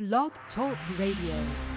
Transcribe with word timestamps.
Blog 0.00 0.32
Talk 0.54 0.78
Radio. 0.98 1.69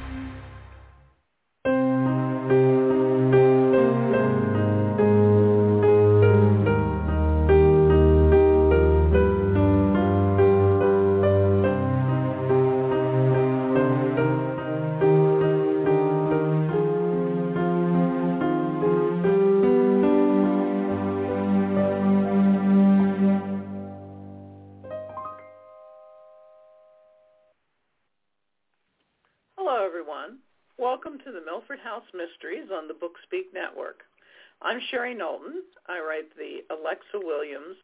Sherry 34.90 35.14
Knowlton. 35.14 35.64
I 35.88 36.00
write 36.00 36.36
the 36.36 36.64
Alexa 36.74 37.20
Williams 37.20 37.78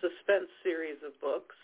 suspense 0.00 0.48
series 0.62 0.96
of 1.06 1.18
books, 1.20 1.54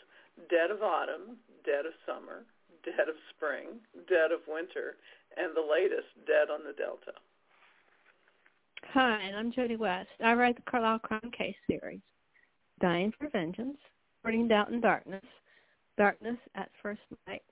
Dead 0.51 0.71
of 0.71 0.83
Autumn, 0.83 1.39
Dead 1.65 1.87
of 1.87 1.93
Summer, 2.05 2.45
Dead 2.85 3.09
of 3.09 3.17
Spring, 3.35 3.81
Dead 4.09 4.33
of 4.33 4.41
Winter, 4.47 4.97
and 5.37 5.57
the 5.57 5.61
latest, 5.61 6.09
Dead 6.27 6.51
on 6.53 6.61
the 6.65 6.75
Delta. 6.75 7.13
Hi, 8.93 9.21
and 9.23 9.37
I'm 9.37 9.53
Jody 9.53 9.77
West. 9.77 10.09
I 10.23 10.35
write 10.35 10.57
the 10.57 10.71
Carlisle 10.71 11.01
Crime 11.01 11.31
Case 11.37 11.57
series, 11.67 12.01
Dying 12.81 13.13
for 13.19 13.29
Vengeance, 13.29 13.79
Courting 14.23 14.49
Doubt 14.49 14.71
in 14.71 14.81
Darkness, 14.81 15.25
Darkness 15.97 16.39
at 16.55 16.71
First 16.83 17.01
Light, 17.27 17.43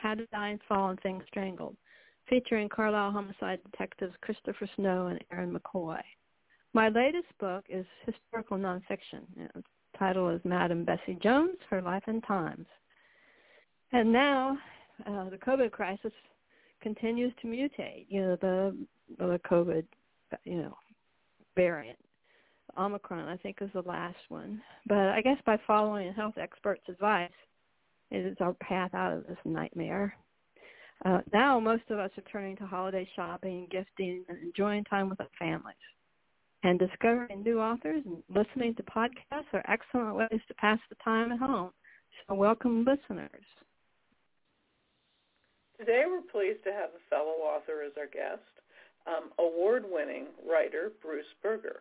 Had 0.00 0.20
a 0.20 0.26
Dying 0.26 0.60
Fall 0.68 0.90
and 0.90 1.00
Things 1.00 1.24
Strangled, 1.28 1.76
featuring 2.28 2.68
Carlisle 2.68 3.12
homicide 3.12 3.60
detectives 3.70 4.14
Christopher 4.20 4.68
Snow 4.76 5.08
and 5.08 5.22
Aaron 5.32 5.58
McCoy. 5.58 6.00
My 6.74 6.88
latest 6.88 7.28
book 7.38 7.64
is 7.68 7.86
historical 8.04 8.58
nonfiction. 8.58 9.22
The 9.36 9.62
title 9.96 10.28
is 10.30 10.40
Madame 10.44 10.84
Bessie 10.84 11.16
Jones, 11.22 11.56
Her 11.70 11.80
Life 11.80 12.02
and 12.08 12.22
Times. 12.26 12.66
And 13.92 14.12
now 14.12 14.58
uh, 15.06 15.30
the 15.30 15.36
COVID 15.36 15.70
crisis 15.70 16.10
continues 16.82 17.32
to 17.40 17.46
mutate. 17.46 18.06
You 18.08 18.22
know, 18.22 18.36
the, 18.40 18.76
the 19.18 19.40
COVID, 19.48 19.84
you 20.42 20.56
know, 20.56 20.76
variant. 21.54 21.98
Omicron, 22.76 23.28
I 23.28 23.36
think, 23.36 23.58
is 23.60 23.70
the 23.72 23.82
last 23.82 24.18
one. 24.28 24.60
But 24.86 25.10
I 25.10 25.20
guess 25.20 25.38
by 25.46 25.58
following 25.68 26.08
a 26.08 26.12
health 26.12 26.38
expert's 26.38 26.88
advice, 26.88 27.30
it 28.10 28.26
is 28.26 28.36
our 28.40 28.54
path 28.54 28.92
out 28.94 29.12
of 29.12 29.26
this 29.28 29.38
nightmare. 29.44 30.16
Uh, 31.04 31.20
now 31.32 31.60
most 31.60 31.84
of 31.90 32.00
us 32.00 32.10
are 32.18 32.24
turning 32.32 32.56
to 32.56 32.66
holiday 32.66 33.08
shopping, 33.14 33.68
gifting, 33.70 34.24
and 34.28 34.38
enjoying 34.42 34.82
time 34.84 35.08
with 35.08 35.20
our 35.20 35.28
families. 35.38 35.76
And 36.64 36.78
discovering 36.78 37.42
new 37.42 37.60
authors 37.60 38.02
and 38.06 38.22
listening 38.34 38.74
to 38.76 38.82
podcasts 38.84 39.52
are 39.52 39.62
excellent 39.68 40.16
ways 40.16 40.40
to 40.48 40.54
pass 40.54 40.78
the 40.88 40.96
time 41.04 41.30
at 41.30 41.38
home. 41.38 41.70
So 42.26 42.34
welcome 42.34 42.86
listeners. 42.86 43.44
Today 45.78 46.04
we're 46.06 46.22
pleased 46.22 46.64
to 46.64 46.72
have 46.72 46.88
a 46.96 47.10
fellow 47.10 47.36
author 47.44 47.82
as 47.86 47.92
our 47.98 48.06
guest, 48.06 48.48
um, 49.06 49.28
award-winning 49.38 50.28
writer 50.48 50.90
Bruce 51.02 51.28
Berger. 51.42 51.80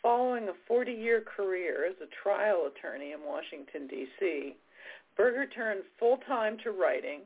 Following 0.00 0.48
a 0.48 0.72
40-year 0.72 1.20
career 1.36 1.84
as 1.84 1.96
a 2.00 2.08
trial 2.22 2.70
attorney 2.72 3.12
in 3.12 3.20
Washington, 3.20 3.86
D.C., 3.86 4.56
Berger 5.14 5.44
turned 5.44 5.82
full-time 5.98 6.56
to 6.64 6.70
writing, 6.70 7.20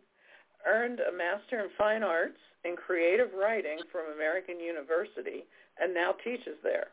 earned 0.66 0.98
a 0.98 1.16
Master 1.16 1.60
in 1.60 1.70
Fine 1.78 2.02
Arts 2.02 2.40
in 2.64 2.74
Creative 2.74 3.28
Writing 3.38 3.78
from 3.92 4.10
American 4.12 4.58
University, 4.58 5.44
and 5.80 5.94
now 5.94 6.12
teaches 6.24 6.56
there. 6.62 6.88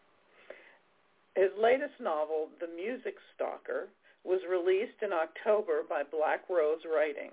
His 1.36 1.52
latest 1.58 1.96
novel, 2.02 2.50
The 2.60 2.68
Music 2.76 3.16
Stalker, 3.36 3.88
was 4.24 4.42
released 4.50 5.02
in 5.02 5.14
October 5.14 5.84
by 5.88 6.04
Black 6.04 6.42
Rose 6.50 6.84
Writing. 6.86 7.32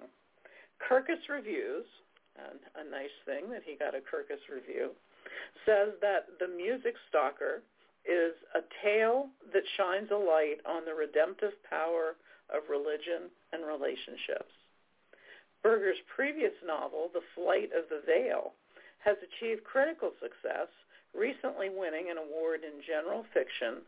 Kirkus 0.79 1.29
Reviews, 1.29 1.85
a 2.39 2.85
nice 2.89 3.15
thing 3.27 3.51
that 3.51 3.63
he 3.67 3.75
got 3.75 3.95
a 3.95 4.01
Kirkus 4.01 4.47
review, 4.53 4.91
says 5.67 5.93
that 6.01 6.39
The 6.39 6.49
Music 6.49 6.95
Stalker 7.09 7.63
is 8.07 8.33
a 8.55 8.63
tale 8.83 9.29
that 9.53 9.67
shines 9.77 10.09
a 10.11 10.17
light 10.17 10.63
on 10.65 10.85
the 10.85 10.95
redemptive 10.95 11.53
power 11.69 12.17
of 12.49 12.71
religion 12.71 13.29
and 13.53 13.67
relationships. 13.67 14.55
Berger's 15.63 16.01
previous 16.15 16.55
novel, 16.65 17.11
The 17.13 17.27
Flight 17.35 17.71
of 17.77 17.91
the 17.91 18.01
Veil, 18.07 18.55
has 19.05 19.17
achieved 19.21 19.65
critical 19.65 20.13
success, 20.23 20.71
recently 21.17 21.69
winning 21.69 22.11
an 22.11 22.19
award 22.19 22.61
in 22.65 22.83
general 22.87 23.25
fiction 23.33 23.83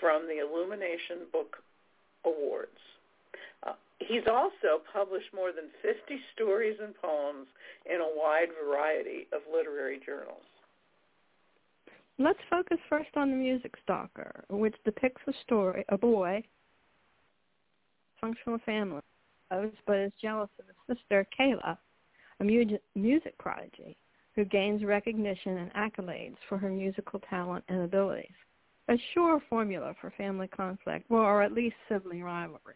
from 0.00 0.26
the 0.26 0.38
Illumination 0.38 1.28
Book 1.32 1.56
Awards. 2.24 2.80
Uh, 3.66 3.72
he's 3.98 4.26
also 4.30 4.82
published 4.92 5.32
more 5.34 5.52
than 5.52 5.70
50 5.82 6.20
stories 6.34 6.76
and 6.82 6.94
poems 7.00 7.46
in 7.86 8.00
a 8.00 8.10
wide 8.16 8.48
variety 8.64 9.26
of 9.32 9.40
literary 9.52 10.00
journals. 10.04 10.42
Let's 12.18 12.38
focus 12.50 12.78
first 12.88 13.10
on 13.16 13.30
The 13.30 13.36
Music 13.36 13.72
Stalker, 13.82 14.44
which 14.48 14.74
depicts 14.84 15.22
a 15.26 15.32
story, 15.44 15.84
a 15.88 15.98
boy, 15.98 16.42
functional 18.20 18.58
family, 18.64 19.00
but 19.50 19.96
is 19.96 20.12
jealous 20.20 20.50
of 20.58 20.66
his 20.66 20.96
sister, 20.98 21.26
Kayla, 21.38 21.76
a 22.40 22.44
mu- 22.44 22.78
music 22.94 23.36
prodigy 23.38 23.96
who 24.34 24.44
gains 24.44 24.84
recognition 24.84 25.58
and 25.58 25.72
accolades 25.74 26.36
for 26.48 26.56
her 26.58 26.70
musical 26.70 27.20
talent 27.28 27.64
and 27.68 27.82
abilities. 27.82 28.30
A 28.88 28.96
sure 29.14 29.40
formula 29.48 29.94
for 30.00 30.12
family 30.16 30.48
conflict, 30.48 31.06
or 31.10 31.42
at 31.42 31.52
least 31.52 31.76
sibling 31.88 32.22
rivalry. 32.22 32.74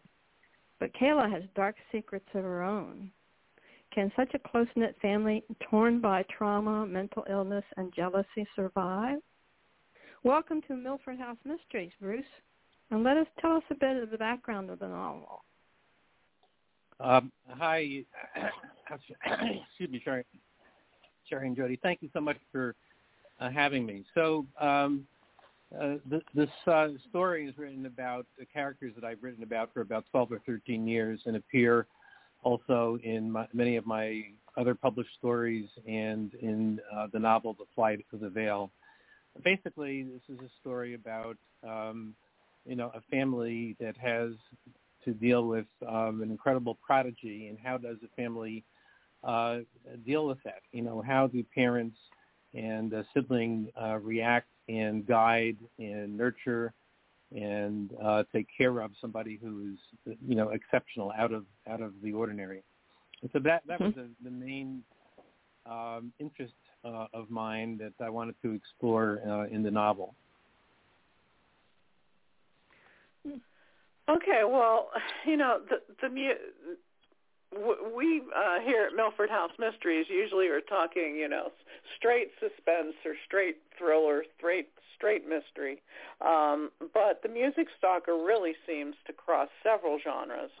But 0.79 0.93
Kayla 0.93 1.31
has 1.31 1.43
dark 1.55 1.75
secrets 1.91 2.27
of 2.33 2.43
her 2.43 2.63
own. 2.63 3.11
Can 3.93 4.11
such 4.15 4.33
a 4.33 4.39
close-knit 4.39 4.95
family 5.01 5.43
torn 5.69 5.99
by 5.99 6.23
trauma, 6.23 6.85
mental 6.85 7.25
illness, 7.29 7.63
and 7.77 7.93
jealousy 7.95 8.47
survive? 8.55 9.19
Welcome 10.23 10.61
to 10.67 10.75
Milford 10.75 11.17
House 11.17 11.37
Mysteries, 11.45 11.91
Bruce, 11.99 12.25
and 12.91 13.03
let 13.03 13.17
us 13.17 13.27
tell 13.41 13.57
us 13.57 13.63
a 13.71 13.75
bit 13.75 13.97
of 14.01 14.11
the 14.11 14.17
background 14.17 14.69
of 14.69 14.79
the 14.79 14.87
novel. 14.87 15.43
Um, 16.99 17.31
hi, 17.49 18.03
excuse 19.25 19.89
me, 19.89 20.01
Sherry, 20.03 20.25
Sherry 21.29 21.47
and 21.47 21.55
Jody. 21.55 21.79
Thank 21.81 22.01
you 22.01 22.09
so 22.13 22.21
much 22.21 22.37
for 22.51 22.75
uh, 23.39 23.49
having 23.49 23.85
me. 23.85 24.03
So 24.13 24.45
um, 24.59 25.05
uh, 25.75 25.95
th- 26.09 26.23
this 26.33 26.49
uh, 26.65 26.89
story 27.09 27.47
is 27.47 27.57
written 27.57 27.85
about 27.85 28.25
the 28.39 28.45
characters 28.45 28.93
that 28.95 29.03
I've 29.03 29.21
written 29.21 29.43
about 29.43 29.73
for 29.73 29.81
about 29.81 30.05
12 30.11 30.31
or 30.31 30.41
13 30.45 30.87
years 30.87 31.21
and 31.25 31.35
appear 31.35 31.87
also 32.43 32.97
in 33.03 33.31
my, 33.31 33.47
many 33.53 33.75
of 33.75 33.85
my 33.85 34.23
other 34.55 34.73
published 34.73 35.09
stories 35.17 35.67
and 35.87 36.33
in 36.35 36.79
uh, 36.95 37.07
the 37.11 37.19
novel 37.19 37.53
The 37.53 37.65
Flight 37.75 38.05
of 38.13 38.19
the 38.19 38.29
Veil. 38.29 38.71
Basically, 39.43 40.03
this 40.03 40.21
is 40.29 40.39
a 40.39 40.49
story 40.61 40.95
about 40.95 41.37
um, 41.67 42.15
you 42.65 42.75
know 42.75 42.91
a 42.95 43.01
family 43.11 43.75
that 43.79 43.95
has 43.97 44.31
to 45.05 45.13
deal 45.13 45.45
with 45.45 45.67
um, 45.87 46.21
an 46.23 46.31
incredible 46.31 46.75
prodigy, 46.85 47.47
and 47.47 47.57
how 47.63 47.77
does 47.77 47.97
the 48.01 48.07
family 48.15 48.63
uh, 49.23 49.59
deal 50.05 50.27
with 50.27 50.37
that? 50.43 50.61
You 50.71 50.83
know, 50.83 51.03
how 51.05 51.27
do 51.27 51.43
parents 51.55 51.97
and 52.53 52.91
a 52.93 53.05
sibling 53.13 53.69
uh, 53.79 53.97
react 53.97 54.47
and 54.69 55.05
guide 55.05 55.57
and 55.79 56.17
nurture 56.17 56.73
and 57.35 57.91
uh, 58.03 58.23
take 58.33 58.47
care 58.57 58.79
of 58.79 58.91
somebody 59.01 59.37
who 59.41 59.73
is, 59.73 60.15
you 60.25 60.35
know, 60.35 60.49
exceptional, 60.49 61.11
out 61.17 61.33
of 61.33 61.45
out 61.69 61.81
of 61.81 61.93
the 62.01 62.13
ordinary. 62.13 62.63
And 63.21 63.29
so 63.33 63.39
that 63.39 63.63
that 63.67 63.81
was 63.81 63.93
the, 63.95 64.09
the 64.23 64.31
main 64.31 64.83
um, 65.65 66.13
interest 66.19 66.53
uh, 66.85 67.07
of 67.13 67.29
mine 67.29 67.77
that 67.79 67.93
I 68.03 68.09
wanted 68.09 68.35
to 68.43 68.53
explore 68.53 69.19
uh, 69.27 69.53
in 69.53 69.63
the 69.63 69.71
novel. 69.71 70.15
Okay, 74.09 74.43
well, 74.47 74.89
you 75.25 75.35
know, 75.35 75.59
the 75.69 75.81
the 76.01 76.09
mu- 76.09 76.77
we 77.51 78.21
uh, 78.35 78.59
here 78.63 78.85
at 78.89 78.95
Milford 78.95 79.29
House 79.29 79.51
Mysteries 79.59 80.07
usually 80.09 80.47
are 80.47 80.61
talking, 80.61 81.15
you 81.15 81.27
know, 81.27 81.51
straight 81.97 82.31
suspense 82.39 82.95
or 83.05 83.13
straight 83.25 83.57
thriller, 83.77 84.23
straight 84.37 84.69
straight 84.95 85.23
mystery. 85.27 85.81
Um, 86.21 86.71
but 86.93 87.21
the 87.21 87.29
Music 87.29 87.67
Stalker 87.77 88.15
really 88.15 88.53
seems 88.65 88.95
to 89.05 89.13
cross 89.13 89.47
several 89.63 89.99
genres 90.03 90.51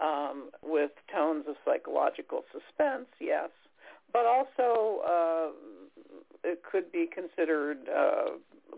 um, 0.00 0.50
with 0.62 0.92
tones 1.12 1.44
of 1.48 1.56
psychological 1.64 2.44
suspense, 2.52 3.08
yes, 3.20 3.50
but 4.12 4.26
also 4.26 5.00
uh, 5.04 5.48
it 6.44 6.62
could 6.70 6.90
be 6.92 7.08
considered 7.12 7.78
uh, 7.88 8.30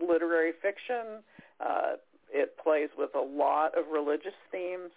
literary 0.05 0.51
fiction. 0.61 1.23
Uh, 1.61 1.93
it 2.31 2.57
plays 2.57 2.89
with 2.97 3.13
a 3.15 3.21
lot 3.21 3.77
of 3.77 3.85
religious 3.91 4.33
themes. 4.51 4.91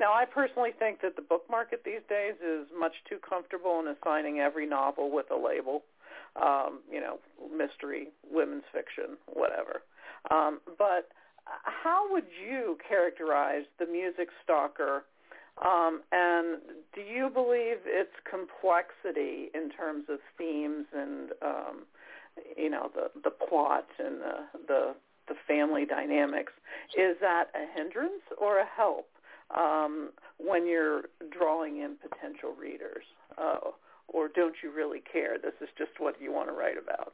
Now, 0.00 0.14
I 0.14 0.24
personally 0.24 0.70
think 0.78 1.02
that 1.02 1.14
the 1.14 1.22
book 1.22 1.44
market 1.50 1.82
these 1.84 2.00
days 2.08 2.34
is 2.40 2.66
much 2.76 2.94
too 3.06 3.18
comfortable 3.18 3.78
in 3.80 3.86
assigning 3.86 4.38
every 4.40 4.66
novel 4.66 5.10
with 5.12 5.26
a 5.30 5.36
label. 5.36 5.82
Um, 6.40 6.78
you 6.90 7.00
know, 7.00 7.18
mystery, 7.54 8.08
women's 8.30 8.62
fiction, 8.72 9.18
whatever. 9.26 9.82
Um, 10.30 10.60
but 10.78 11.10
how 11.44 12.10
would 12.12 12.26
you 12.40 12.78
characterize 12.88 13.64
the 13.78 13.86
music 13.86 14.28
stalker? 14.42 15.04
Um, 15.60 16.02
and 16.12 16.60
do 16.94 17.02
you 17.02 17.28
believe 17.28 17.78
its 17.84 18.12
complexity 18.24 19.50
in 19.54 19.70
terms 19.70 20.04
of 20.08 20.20
themes 20.38 20.86
and 20.96 21.30
um, 21.42 21.82
you 22.56 22.70
know 22.70 22.90
the 22.94 23.10
the 23.22 23.30
plot 23.30 23.88
and 23.98 24.20
the 24.20 24.36
the 24.68 24.94
the 25.28 25.34
family 25.46 25.84
dynamics 25.84 26.52
is 26.96 27.16
that 27.20 27.46
a 27.54 27.66
hindrance 27.76 28.22
or 28.38 28.58
a 28.58 28.64
help 28.64 29.08
um, 29.56 30.10
when 30.38 30.66
you're 30.66 31.02
drawing 31.36 31.78
in 31.78 31.96
potential 31.96 32.54
readers, 32.58 33.04
uh, 33.38 33.70
or 34.08 34.28
don't 34.28 34.54
you 34.62 34.70
really 34.70 35.02
care? 35.12 35.38
This 35.38 35.54
is 35.60 35.68
just 35.78 35.92
what 35.98 36.20
you 36.20 36.32
want 36.32 36.48
to 36.48 36.54
write 36.54 36.76
about. 36.82 37.12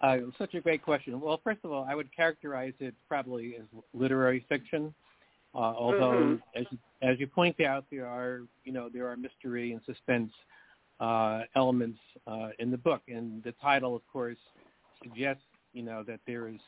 Uh, 0.00 0.18
such 0.38 0.54
a 0.54 0.60
great 0.60 0.82
question. 0.82 1.20
Well, 1.20 1.40
first 1.42 1.60
of 1.64 1.72
all, 1.72 1.84
I 1.88 1.94
would 1.94 2.14
characterize 2.14 2.74
it 2.78 2.94
probably 3.08 3.56
as 3.56 3.64
literary 3.92 4.44
fiction. 4.48 4.94
Uh, 5.54 5.58
although, 5.58 6.38
mm-hmm. 6.54 6.60
as 6.60 6.66
as 7.02 7.18
you 7.18 7.26
point 7.26 7.60
out, 7.60 7.84
there 7.90 8.06
are 8.06 8.42
you 8.64 8.72
know 8.72 8.88
there 8.88 9.08
are 9.08 9.16
mystery 9.16 9.72
and 9.72 9.80
suspense 9.86 10.30
uh, 11.00 11.42
elements 11.56 11.98
uh, 12.26 12.50
in 12.58 12.70
the 12.70 12.76
book, 12.76 13.02
and 13.08 13.42
the 13.42 13.52
title, 13.60 13.96
of 13.96 14.02
course, 14.12 14.36
suggests 15.02 15.42
you 15.72 15.82
know 15.82 16.04
that 16.04 16.20
there 16.26 16.48
is 16.48 16.60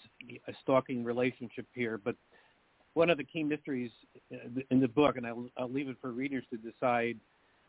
a 0.49 0.53
stalking 0.63 1.05
relationship 1.05 1.67
here. 1.73 2.01
But 2.03 2.17
one 2.95 3.11
of 3.11 3.19
the 3.19 3.25
key 3.25 3.43
mysteries 3.43 3.91
in 4.71 4.81
the 4.81 4.89
book, 4.89 5.17
and 5.17 5.27
I'll, 5.27 5.47
I'll 5.57 5.71
leave 5.71 5.89
it 5.89 5.97
for 6.01 6.11
readers 6.11 6.45
to 6.51 6.57
decide 6.57 7.19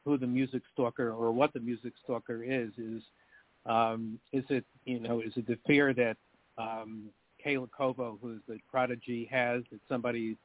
who 0.03 0.17
the 0.17 0.27
music 0.27 0.63
stalker 0.73 1.11
or 1.11 1.31
what 1.31 1.53
the 1.53 1.59
music 1.59 1.93
stalker 2.03 2.43
is, 2.43 2.71
is 2.77 3.03
um, 3.67 4.19
is 4.33 4.43
it 4.49 4.65
you 4.85 4.99
know 4.99 5.21
is 5.21 5.33
it 5.35 5.45
the 5.47 5.57
fear 5.67 5.93
that 5.93 6.17
um, 6.57 7.09
Kayla 7.45 7.69
Kovo, 7.71 8.17
who's 8.21 8.41
the 8.47 8.57
prodigy, 8.69 9.27
has 9.31 9.63
that 9.71 9.79
somebody 9.87 10.37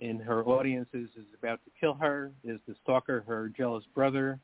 in 0.00 0.18
her 0.18 0.44
audiences 0.44 1.08
is 1.16 1.26
about 1.38 1.60
to 1.64 1.70
kill 1.78 1.94
her? 1.94 2.32
Is 2.44 2.58
the 2.66 2.74
stalker 2.82 3.24
her 3.26 3.48
jealous 3.48 3.84
brother? 3.94 4.38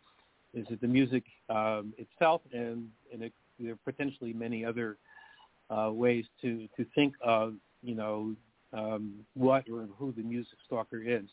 Is 0.55 0.67
it 0.71 0.81
the 0.81 0.89
music 0.89 1.25
um, 1.49 1.93
itself? 1.99 2.43
And, 2.53 2.89
and 3.13 3.23
it, 3.23 3.33
there 3.59 3.73
are 3.73 3.79
potentially 3.85 4.33
many 4.33 4.65
other 4.65 4.99
uh, 5.71 5.91
ways 5.93 6.25
to, 6.43 6.69
to 6.77 6.87
think 6.95 7.15
of, 7.23 7.55
you 7.83 7.95
know, 7.95 8.35
um, 8.73 9.15
what 9.35 9.69
or 9.69 9.89
who 9.99 10.13
the 10.13 10.23
music 10.23 10.59
stalker 10.67 11.03
is. 11.03 11.25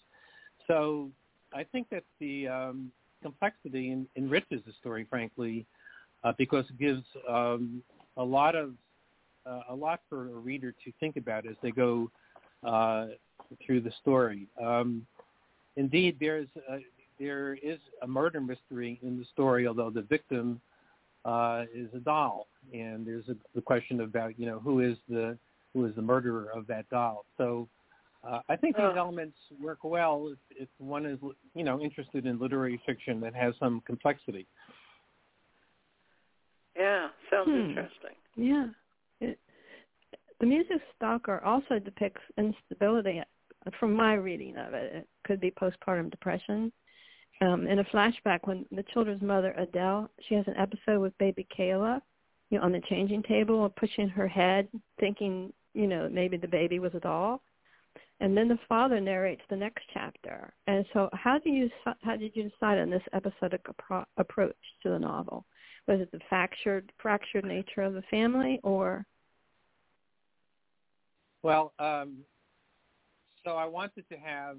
So 0.68 1.10
I 1.54 1.64
think 1.64 1.88
that 1.90 2.04
the 2.20 2.48
um, 2.48 2.92
complexity 3.22 3.92
in, 3.92 4.08
enriches 4.16 4.62
the 4.66 4.74
story, 4.80 5.06
frankly, 5.10 5.66
uh, 6.24 6.34
because 6.38 6.66
it 6.70 6.80
gives 6.80 7.04
um, 7.28 7.82
a 8.18 8.24
lot 8.24 8.56
of 8.56 8.74
uh, 9.46 9.62
a 9.70 9.76
lot 9.76 10.02
for 10.10 10.26
a 10.26 10.34
reader 10.34 10.74
to 10.84 10.92
think 11.00 11.18
about 11.18 11.48
as 11.48 11.56
they 11.64 11.72
go 11.72 12.12
uh, 12.64 13.08
through 13.66 13.82
the 13.82 13.92
story. 14.02 14.48
Um, 14.62 15.06
indeed, 15.76 16.18
there's 16.20 16.48
a, 16.70 16.80
there 17.20 17.56
is 17.56 17.80
a 18.02 18.08
murder 18.08 18.42
mystery 18.42 19.00
in 19.02 19.18
the 19.18 19.26
story, 19.34 19.66
although 19.66 19.90
the 19.90 20.02
victim 20.04 20.62
uh, 21.26 21.66
is 21.74 21.88
a 21.96 22.00
doll, 22.00 22.48
and 22.74 23.08
there's 23.08 23.28
a, 23.30 23.36
the 23.56 23.62
question 23.62 24.02
about 24.02 24.38
you 24.40 24.46
know 24.46 24.60
who 24.60 24.82
is 24.82 24.98
the 25.08 25.38
who 25.74 25.86
is 25.86 25.96
the 25.96 26.02
murderer 26.02 26.50
of 26.54 26.68
that 26.68 26.90
doll. 26.90 27.26
So 27.38 27.68
uh, 28.24 28.40
I 28.50 28.56
think 28.56 28.76
these 28.76 28.86
oh. 28.88 28.98
elements 28.98 29.38
work 29.62 29.84
well 29.84 30.32
if, 30.32 30.64
if 30.64 30.70
one 30.78 31.06
is 31.06 31.20
you 31.54 31.64
know 31.64 31.80
interested 31.80 32.26
in 32.26 32.40
literary 32.40 32.82
fiction 32.86 33.20
that 33.22 33.36
has 33.36 33.54
some 33.60 33.82
complexity. 33.86 34.48
Yeah, 36.78 37.08
sounds 37.30 37.50
hmm. 37.50 37.70
interesting. 37.70 38.16
Yeah. 38.36 38.68
It, 39.22 39.40
the 40.40 40.46
music 40.46 40.78
stalker 40.96 41.42
also 41.44 41.80
depicts 41.80 42.22
instability 42.38 43.22
from 43.80 43.94
my 43.94 44.14
reading 44.14 44.56
of 44.58 44.74
it. 44.74 44.94
It 44.94 45.08
could 45.26 45.42
be 45.42 45.52
postpartum 45.52 46.10
depression. 46.10 46.72
Um, 47.42 47.68
in 47.68 47.80
a 47.80 47.84
flashback, 47.86 48.40
when 48.44 48.66
the 48.72 48.84
children's 48.94 49.22
mother, 49.22 49.54
Adele, 49.58 50.10
she 50.28 50.36
has 50.36 50.46
an 50.48 50.56
episode 50.58 51.00
with 51.00 51.18
baby 51.18 51.48
Kayla, 51.58 52.02
you 52.50 52.58
know, 52.58 52.66
on 52.66 52.72
the 52.72 52.82
changing 52.90 53.24
table, 53.24 53.72
pushing 53.78 54.10
her 54.10 54.28
head, 54.28 54.68
thinking, 55.00 55.54
you 55.74 55.88
know, 55.88 56.10
maybe 56.12 56.38
the 56.38 56.48
baby 56.48 56.80
was 56.80 56.94
a 56.96 57.00
doll. 57.00 57.42
And 58.22 58.36
then 58.36 58.50
the 58.50 58.60
father 58.68 59.00
narrates 59.00 59.42
the 59.50 59.56
next 59.56 59.84
chapter. 59.94 60.54
And 60.68 60.86
so, 60.94 61.10
how 61.14 61.40
do 61.40 61.50
you 61.50 61.70
how 62.02 62.18
did 62.18 62.36
you 62.36 62.50
decide 62.50 62.78
on 62.78 62.90
this 62.90 63.04
episodic 63.14 63.62
appro- 63.66 64.06
approach 64.18 64.56
to 64.84 64.90
the 64.90 65.00
novel? 65.00 65.46
Was 65.88 66.02
it 66.02 66.12
the 66.12 66.20
fractured 66.28 66.92
fractured 67.02 67.46
nature 67.46 67.82
of 67.82 67.94
the 67.94 68.04
family, 68.12 68.60
or? 68.62 69.06
Well, 71.44 71.74
um, 71.80 72.18
so 73.46 73.52
I 73.52 73.66
wanted 73.66 74.04
to 74.10 74.18
have 74.18 74.58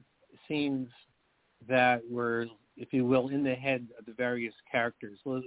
scenes 0.48 0.88
that 1.68 2.00
were, 2.10 2.46
if 2.78 2.92
you 2.92 3.04
will, 3.04 3.28
in 3.28 3.44
the 3.44 3.54
head 3.54 3.86
of 3.98 4.06
the 4.06 4.14
various 4.14 4.54
characters. 4.70 5.18
Well, 5.26 5.42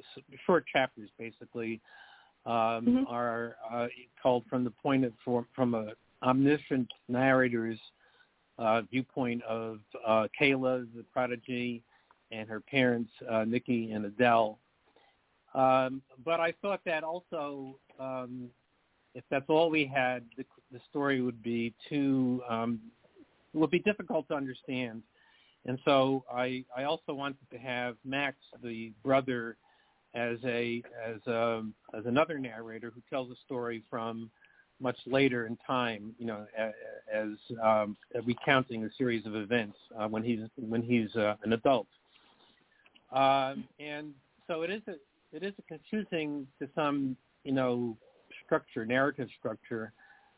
short 0.45 0.65
chapters, 0.71 1.09
basically, 1.17 1.81
um, 2.45 2.53
mm-hmm. 2.53 3.03
are 3.07 3.55
uh, 3.71 3.87
called 4.21 4.43
from 4.49 4.63
the 4.63 4.71
point 4.71 5.05
of 5.05 5.13
from, 5.23 5.45
from 5.55 5.73
a 5.73 5.93
omniscient 6.23 6.89
narrator's 7.07 7.79
uh, 8.57 8.81
viewpoint 8.91 9.41
of 9.43 9.79
uh, 10.05 10.27
Kayla, 10.39 10.87
the 10.95 11.03
prodigy, 11.11 11.81
and 12.31 12.47
her 12.47 12.59
parents, 12.59 13.11
uh, 13.29 13.43
Nikki 13.45 13.91
and 13.91 14.05
Adele. 14.05 14.57
Um, 15.53 16.01
but 16.23 16.39
I 16.39 16.53
thought 16.61 16.81
that 16.85 17.03
also, 17.03 17.77
um, 17.99 18.49
if 19.13 19.23
that's 19.29 19.45
all 19.49 19.69
we 19.69 19.85
had, 19.85 20.23
the, 20.37 20.45
the 20.71 20.79
story 20.89 21.21
would 21.21 21.43
be 21.43 21.73
too 21.89 22.41
um, 22.49 22.79
would 23.53 23.69
be 23.69 23.79
difficult 23.79 24.27
to 24.29 24.33
understand. 24.33 25.03
And 25.65 25.79
so 25.85 26.25
I, 26.33 26.65
I 26.75 26.83
also 26.83 27.13
wanted 27.13 27.49
to 27.51 27.57
have 27.57 27.95
Max, 28.03 28.35
the 28.63 28.91
brother, 29.03 29.57
as 30.15 30.37
a 30.45 30.83
as 31.05 31.25
a 31.27 31.63
as 31.97 32.05
another 32.05 32.37
narrator 32.37 32.91
who 32.93 33.01
tells 33.09 33.31
a 33.31 33.35
story 33.45 33.83
from 33.89 34.29
much 34.79 34.97
later 35.05 35.45
in 35.45 35.57
time, 35.65 36.13
you 36.19 36.25
know, 36.25 36.45
as 37.11 37.29
um, 37.63 37.95
recounting 38.25 38.83
a 38.83 38.89
series 38.97 39.25
of 39.25 39.35
events 39.35 39.77
uh, 39.97 40.07
when 40.07 40.23
he's 40.23 40.41
when 40.57 40.81
he's 40.81 41.15
uh, 41.15 41.35
an 41.43 41.53
adult. 41.53 41.87
Um, 43.11 43.63
and 43.79 44.13
so 44.47 44.63
it 44.63 44.69
is 44.69 44.81
a 44.87 44.95
it 45.35 45.43
is 45.43 45.53
a 45.57 45.61
confusing 45.63 46.45
to 46.59 46.67
some, 46.75 47.15
you 47.43 47.53
know, 47.53 47.97
structure, 48.45 48.85
narrative 48.85 49.29
structure. 49.39 49.93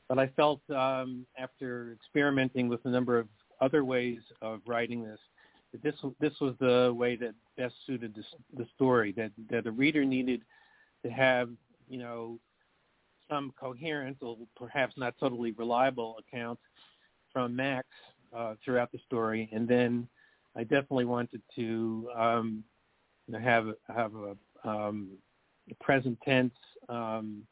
But 0.08 0.20
I 0.20 0.28
felt 0.28 0.62
um, 0.70 1.26
after 1.38 1.94
experimenting 1.94 2.70
with 2.70 2.80
a 2.86 2.90
number 2.90 3.18
of 3.18 3.28
other 3.60 3.84
ways 3.84 4.20
of 4.42 4.62
writing 4.68 5.04
this, 5.04 5.20
that 5.72 5.82
this 5.82 5.96
this 6.20 6.34
was 6.40 6.54
the 6.60 6.94
way 6.96 7.16
that 7.16 7.34
best 7.58 7.76
suited 7.86 8.16
this, 8.16 8.26
the 8.56 8.68
story. 8.76 9.12
That 9.14 9.32
that 9.50 9.64
the 9.64 9.72
reader 9.72 10.06
needed 10.06 10.42
to 11.04 11.10
have, 11.10 11.50
you 11.90 12.00
know, 12.00 12.40
some 13.30 13.54
coherent 13.60 14.18
or 14.22 14.38
perhaps 14.56 14.96
not 14.98 15.16
totally 15.20 15.52
reliable 15.52 16.18
account 16.20 16.60
from 17.32 17.56
Max 17.56 17.88
uh, 18.36 18.56
throughout 18.64 18.92
the 18.92 19.00
story, 19.06 19.50
and 19.52 19.68
then 19.68 20.08
I 20.56 20.64
definitely 20.64 21.06
wanted 21.06 21.42
to 21.56 22.10
um, 22.16 22.64
you 23.28 23.34
know, 23.34 23.40
have 23.40 23.68
have 23.88 24.12
a 24.16 24.70
um, 24.70 25.10
present 25.82 26.18
tense 26.24 26.54
um, 26.90 27.44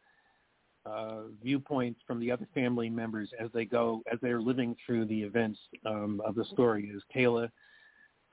uh, 0.86 1.24
viewpoints 1.42 2.02
from 2.06 2.20
the 2.20 2.32
other 2.32 2.48
family 2.54 2.90
members 2.90 3.30
as 3.40 3.50
they 3.54 3.66
go 3.66 4.04
as 4.12 4.20
they're 4.22 4.42
living 4.42 4.76
through 4.86 5.06
the 5.06 5.22
events 5.22 5.60
um, 5.86 6.22
of 6.26 6.36
the 6.36 6.46
story. 6.46 6.92
As 6.96 7.02
Kayla, 7.16 7.50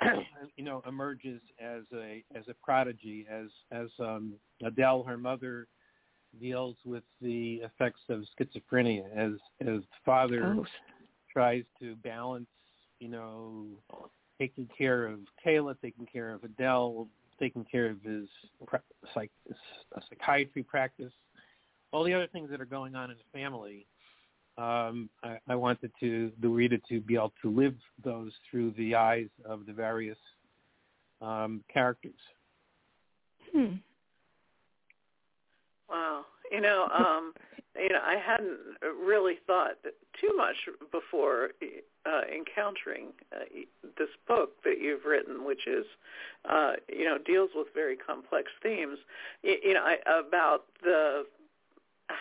you 0.56 0.64
know, 0.64 0.82
emerges 0.86 1.40
as 1.60 1.82
a 1.94 2.24
as 2.34 2.44
a 2.48 2.54
prodigy, 2.62 3.26
as 3.30 3.46
as 3.70 3.88
um, 3.98 4.34
Adele, 4.64 5.02
her 5.04 5.18
mother, 5.18 5.66
deals 6.40 6.76
with 6.84 7.02
the 7.20 7.60
effects 7.64 8.00
of 8.08 8.24
schizophrenia, 8.38 9.04
as 9.16 9.32
as 9.66 9.80
father 10.04 10.56
oh. 10.58 10.66
tries 11.32 11.64
to 11.80 11.96
balance, 11.96 12.48
you 12.98 13.08
know, 13.08 13.66
taking 14.38 14.68
care 14.76 15.06
of 15.06 15.20
Kayla, 15.44 15.74
taking 15.82 16.06
care 16.06 16.32
of 16.32 16.44
Adele, 16.44 17.08
taking 17.38 17.64
care 17.64 17.90
of 17.90 18.02
his 18.02 18.28
psych, 19.14 19.30
psychiatry 20.08 20.62
practice, 20.62 21.12
all 21.92 22.04
the 22.04 22.14
other 22.14 22.28
things 22.28 22.50
that 22.50 22.60
are 22.60 22.66
going 22.66 22.94
on 22.94 23.10
in 23.10 23.16
the 23.16 23.38
family. 23.38 23.86
Um, 24.58 25.08
I, 25.22 25.38
I 25.48 25.54
wanted 25.54 25.90
to 26.00 26.32
the 26.40 26.48
reader 26.48 26.78
to 26.88 27.00
be 27.00 27.14
able 27.14 27.32
to 27.42 27.50
live 27.50 27.74
those 28.04 28.32
through 28.50 28.72
the 28.72 28.94
eyes 28.94 29.28
of 29.44 29.66
the 29.66 29.72
various 29.72 30.18
um, 31.22 31.62
characters. 31.72 32.12
Hmm. 33.52 33.76
Wow. 35.88 36.24
You 36.50 36.60
know, 36.60 36.88
um, 36.94 37.32
you 37.76 37.88
know 37.88 38.00
I 38.02 38.16
hadn't 38.16 38.58
really 39.04 39.38
thought 39.46 39.76
too 40.20 40.34
much 40.36 40.56
before 40.90 41.50
uh, 42.06 42.20
encountering 42.34 43.08
uh, 43.34 43.44
this 43.98 44.08
book 44.26 44.50
that 44.64 44.80
you've 44.80 45.04
written, 45.04 45.44
which 45.44 45.66
is 45.66 45.84
uh, 46.48 46.72
you 46.88 47.04
know 47.04 47.18
deals 47.18 47.50
with 47.54 47.68
very 47.74 47.96
complex 47.96 48.50
themes. 48.62 48.98
You, 49.42 49.56
you 49.62 49.74
know 49.74 49.82
I, 49.82 49.96
about 50.26 50.64
the 50.82 51.26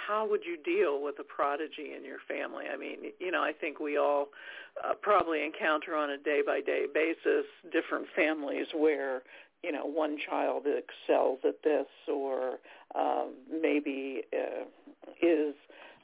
how 0.08 0.28
would 0.30 0.42
you 0.46 0.58
deal 0.58 1.02
with 1.02 1.16
a 1.20 1.24
prodigy 1.24 1.94
in 1.96 2.04
your 2.06 2.20
family? 2.28 2.66
I 2.72 2.78
mean, 2.78 3.12
you 3.20 3.32
know, 3.32 3.42
I 3.42 3.52
think 3.54 3.80
we 3.80 3.98
all 3.98 4.28
uh, 4.84 4.94
probably 5.02 5.44
encounter 5.44 5.96
on 5.96 6.10
a 6.12 6.18
day-by-day 6.18 6.88
basis 6.94 7.46
different 7.72 8.08
families 8.16 8.68
where, 8.76 9.24
you 9.64 9.72
know, 9.72 9.86
one 9.86 10.18
child 10.30 10.64
excels 10.66 11.40
at 11.44 11.62
this 11.64 11.88
or 12.08 12.60
um, 12.96 13.34
maybe 13.52 14.24
uh, 14.34 14.66
is 15.22 15.56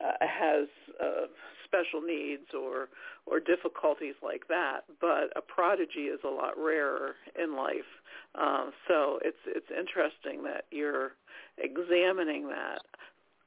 uh, 0.02 0.26
has 0.26 0.68
uh, 1.02 1.28
special 1.64 2.02
needs 2.02 2.54
or 2.54 2.90
or 3.26 3.40
difficulties 3.40 4.16
like 4.22 4.48
that. 4.50 4.82
But 5.00 5.32
a 5.36 5.42
prodigy 5.42 6.08
is 6.12 6.20
a 6.24 6.30
lot 6.30 6.54
rarer 6.58 7.16
in 7.42 7.56
life. 7.56 7.92
Um, 8.36 8.72
so 8.88 9.20
it's 9.24 9.38
it's 9.48 9.72
interesting 9.72 10.44
that 10.44 10.66
you're 10.72 11.14
examining 11.58 12.50
that 12.50 12.82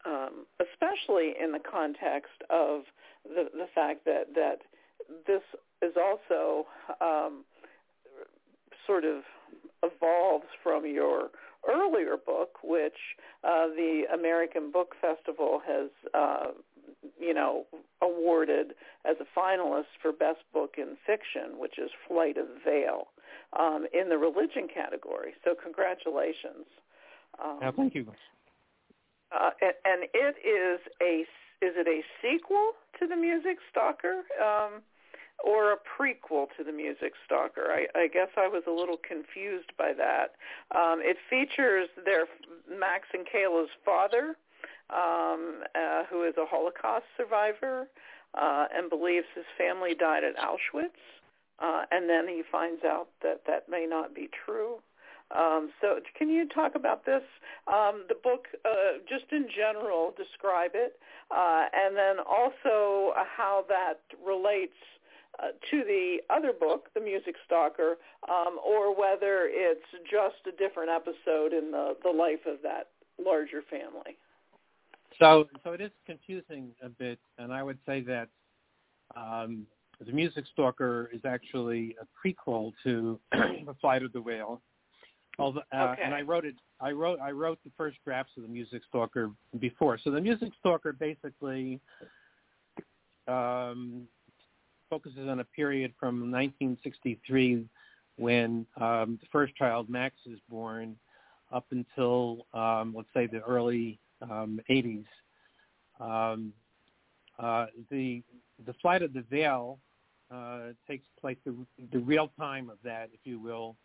um, 0.09 0.47
especially 0.61 1.35
in 1.43 1.53
the 1.53 1.61
context 1.61 2.41
of 2.51 2.83
the, 3.25 3.49
the 3.53 3.67
fact 3.75 4.05
that, 4.07 4.35
that 4.35 4.59
this 5.27 5.43
is 5.83 5.95
also 5.97 6.67
um, 7.01 7.45
sort 8.87 9.05
of 9.05 9.23
evolves 9.83 10.47
from 10.63 10.87
your 10.87 11.31
earlier 11.69 12.17
book, 12.17 12.59
which 12.65 12.97
uh, 13.45 13.67
the 13.69 14.05
American 14.13 14.71
Book 14.71 14.95
Festival 15.01 15.61
has, 15.67 15.91
uh, 16.15 16.47
you 17.21 17.35
know, 17.35 17.65
awarded 18.03 18.73
as 19.05 19.17
a 19.21 19.39
finalist 19.39 19.93
for 20.01 20.13
Best 20.13 20.41
Book 20.53 20.75
in 20.79 20.97
Fiction, 21.07 21.59
which 21.59 21.79
is 21.79 21.91
Flight 22.09 22.39
of 22.39 22.47
the 22.47 22.61
Veil, 22.65 23.09
um, 23.59 23.87
in 23.93 24.09
the 24.09 24.19
religion 24.19 24.69
category. 24.73 25.35
So 25.45 25.55
congratulations. 25.61 26.67
Um, 27.45 27.59
yeah, 27.61 27.71
thank 27.71 27.95
you. 27.95 28.07
Uh, 29.33 29.51
and, 29.61 29.75
and 29.85 30.09
it 30.15 30.37
is 30.47 30.81
a 31.03 31.25
is 31.61 31.75
it 31.75 31.89
a 31.89 32.03
sequel 32.23 32.73
to 33.01 33.07
the 33.07 33.17
Music 33.17 33.59
Stalker 33.71 34.23
um, 34.41 34.81
or 35.45 35.73
a 35.73 35.77
prequel 35.77 36.47
to 36.57 36.63
the 36.63 36.73
Music 36.73 37.13
Stalker? 37.27 37.67
I, 37.71 37.87
I 37.99 38.07
guess 38.07 38.29
I 38.37 38.47
was 38.47 38.63
a 38.69 38.71
little 38.71 38.97
confused 38.97 39.73
by 39.77 39.93
that. 39.95 40.39
Um, 40.71 41.01
it 41.03 41.17
features 41.29 41.89
their 42.05 42.27
Max 42.71 43.09
and 43.13 43.27
Kayla's 43.27 43.71
father, 43.85 44.37
um, 44.91 45.65
uh, 45.75 46.05
who 46.09 46.23
is 46.23 46.35
a 46.39 46.47
Holocaust 46.47 47.07
survivor 47.17 47.89
uh, 48.35 48.67
and 48.73 48.89
believes 48.89 49.27
his 49.35 49.45
family 49.57 49.95
died 49.99 50.23
at 50.23 50.37
Auschwitz. 50.37 51.03
Uh, 51.59 51.83
and 51.91 52.09
then 52.09 52.29
he 52.29 52.43
finds 52.53 52.85
out 52.85 53.09
that 53.23 53.43
that 53.49 53.69
may 53.69 53.85
not 53.85 54.15
be 54.15 54.29
true. 54.47 54.77
Um, 55.37 55.71
so 55.81 56.01
can 56.17 56.31
you 56.31 56.49
talk 56.49 56.75
about 56.75 57.05
this, 57.05 57.23
um, 57.67 58.05
the 58.09 58.15
book, 58.15 58.47
uh, 58.65 58.99
just 59.09 59.31
in 59.31 59.47
general, 59.55 60.15
describe 60.17 60.73
it, 60.75 60.99
uh, 61.31 61.67
and 61.75 61.97
then 61.97 62.17
also 62.19 63.13
how 63.37 63.65
that 63.69 64.01
relates 64.25 64.73
uh, 65.39 65.49
to 65.71 65.85
the 65.85 66.19
other 66.31 66.53
book, 66.53 66.89
The 66.95 67.01
Music 67.01 67.35
Stalker, 67.45 67.99
um, 68.29 68.59
or 68.65 68.99
whether 68.99 69.49
it's 69.51 69.85
just 70.11 70.47
a 70.47 70.57
different 70.57 70.91
episode 70.91 71.53
in 71.53 71.71
the, 71.71 71.97
the 72.03 72.11
life 72.11 72.47
of 72.47 72.63
that 72.63 72.89
larger 73.23 73.63
family. 73.69 74.17
So, 75.19 75.47
so 75.63 75.73
it 75.73 75.81
is 75.81 75.91
confusing 76.07 76.71
a 76.83 76.89
bit, 76.89 77.19
and 77.39 77.53
I 77.53 77.63
would 77.63 77.79
say 77.85 78.01
that 78.03 78.29
um, 79.15 79.67
The 80.05 80.13
Music 80.13 80.45
Stalker 80.53 81.11
is 81.13 81.21
actually 81.27 81.97
a 82.01 82.07
prequel 82.17 82.73
to 82.85 83.21
The 83.33 83.75
Flight 83.81 84.03
of 84.03 84.13
the 84.13 84.21
Veil 84.21 84.63
Although, 85.39 85.63
uh, 85.73 85.89
okay. 85.93 86.03
And 86.03 86.15
I 86.15 86.23
wrote 86.23 86.45
it. 86.45 86.57
I 86.81 86.91
wrote. 86.91 87.21
I 87.21 87.31
wrote 87.31 87.59
the 87.65 87.71
first 87.77 87.99
drafts 88.05 88.33
of 88.37 88.43
the 88.43 88.49
Music 88.49 88.83
Stalker 88.89 89.31
before. 89.59 89.99
So 90.03 90.11
the 90.11 90.21
Music 90.21 90.51
Stalker 90.59 90.93
basically 90.93 91.81
um, 93.29 94.03
focuses 94.91 95.29
on 95.29 95.41
a 95.41 95.45
period 95.45 95.93
from 95.99 96.33
1963 96.33 97.67
when 98.17 98.67
um, 98.81 99.19
the 99.21 99.29
first 99.31 99.55
child 99.55 99.89
Max 99.89 100.17
is 100.27 100.41
born, 100.49 100.97
up 101.53 101.67
until 101.71 102.47
um, 102.53 102.93
let's 102.97 103.09
say 103.15 103.27
the 103.27 103.41
early 103.41 103.99
um, 104.23 104.61
80s. 104.69 105.05
Um, 106.01 106.53
uh, 107.39 107.67
the 107.91 108.23
the 108.67 108.73
flight 108.83 109.03
of 109.03 109.13
the 109.13 109.23
veil 109.31 109.79
uh, 110.33 110.71
takes 110.89 111.07
place 111.21 111.37
the, 111.45 111.55
the 111.93 111.99
real 111.99 112.31
time 112.39 112.71
of 112.71 112.79
that, 112.83 113.11
if 113.13 113.21
you 113.25 113.39
will, 113.39 113.77